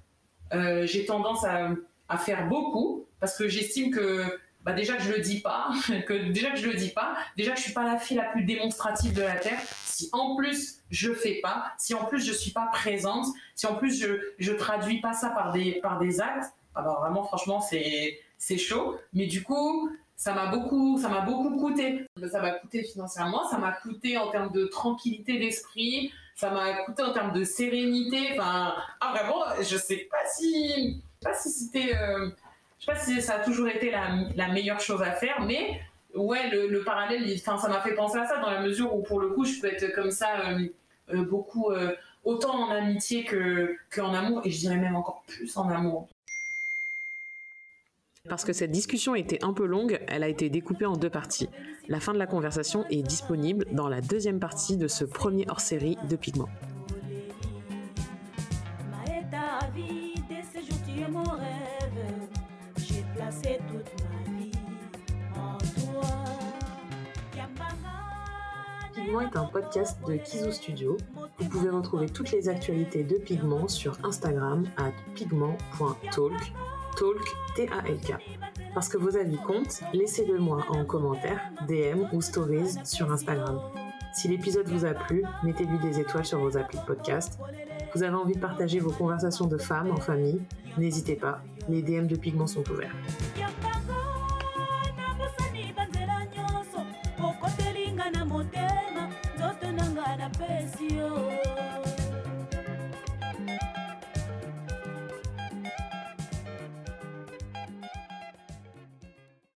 [0.50, 1.72] j'ai tendance à,
[2.09, 4.24] à faire beaucoup parce que j'estime que
[4.64, 5.70] bah déjà que je le dis pas,
[6.06, 8.24] que déjà que je le dis pas, déjà que je suis pas la fille la
[8.24, 9.61] plus démonstrative de la terre.
[9.84, 13.76] Si en plus je fais pas, si en plus je suis pas présente, si en
[13.76, 18.20] plus je je traduis pas ça par des par des actes, alors vraiment franchement c'est
[18.36, 18.96] c'est chaud.
[19.12, 22.06] Mais du coup ça m'a beaucoup ça m'a beaucoup coûté.
[22.30, 27.03] Ça m'a coûté financièrement, ça m'a coûté en termes de tranquillité d'esprit, ça m'a coûté
[27.03, 28.30] en termes de sérénité.
[28.32, 32.30] Enfin ah vraiment je sais pas si pas si c'était euh,
[32.78, 35.80] je sais pas si ça a toujours été la, meilleure chose à faire, mais
[36.14, 39.30] ouais, le, parallèle, ça m'a fait penser à ça dans la mesure où pour le
[39.30, 40.68] coup, je peux être comme ça euh,
[41.12, 41.72] euh, beaucoup,
[42.22, 46.09] autant en amitié que qu'en amour, et je dirais même encore plus en amour.
[48.29, 51.49] Parce que cette discussion était un peu longue, elle a été découpée en deux parties.
[51.89, 55.97] La fin de la conversation est disponible dans la deuxième partie de ce premier hors-série
[56.09, 56.49] de Pigment.
[68.95, 70.97] Pigment est un podcast de Kizo Studio.
[71.39, 76.53] Vous pouvez retrouver toutes les actualités de Pigment sur Instagram à pigment.talk,
[76.99, 78.14] talk T-A-L-K.
[78.74, 83.61] Parce que vos avis comptent, laissez-le moi en commentaire, DM ou stories sur Instagram.
[84.14, 87.38] Si l'épisode vous a plu, mettez-lui des étoiles sur vos applis de podcast.
[87.94, 90.40] Vous avez envie de partager vos conversations de femmes en famille,
[90.76, 92.94] n'hésitez pas, les DM de Pigment sont ouverts.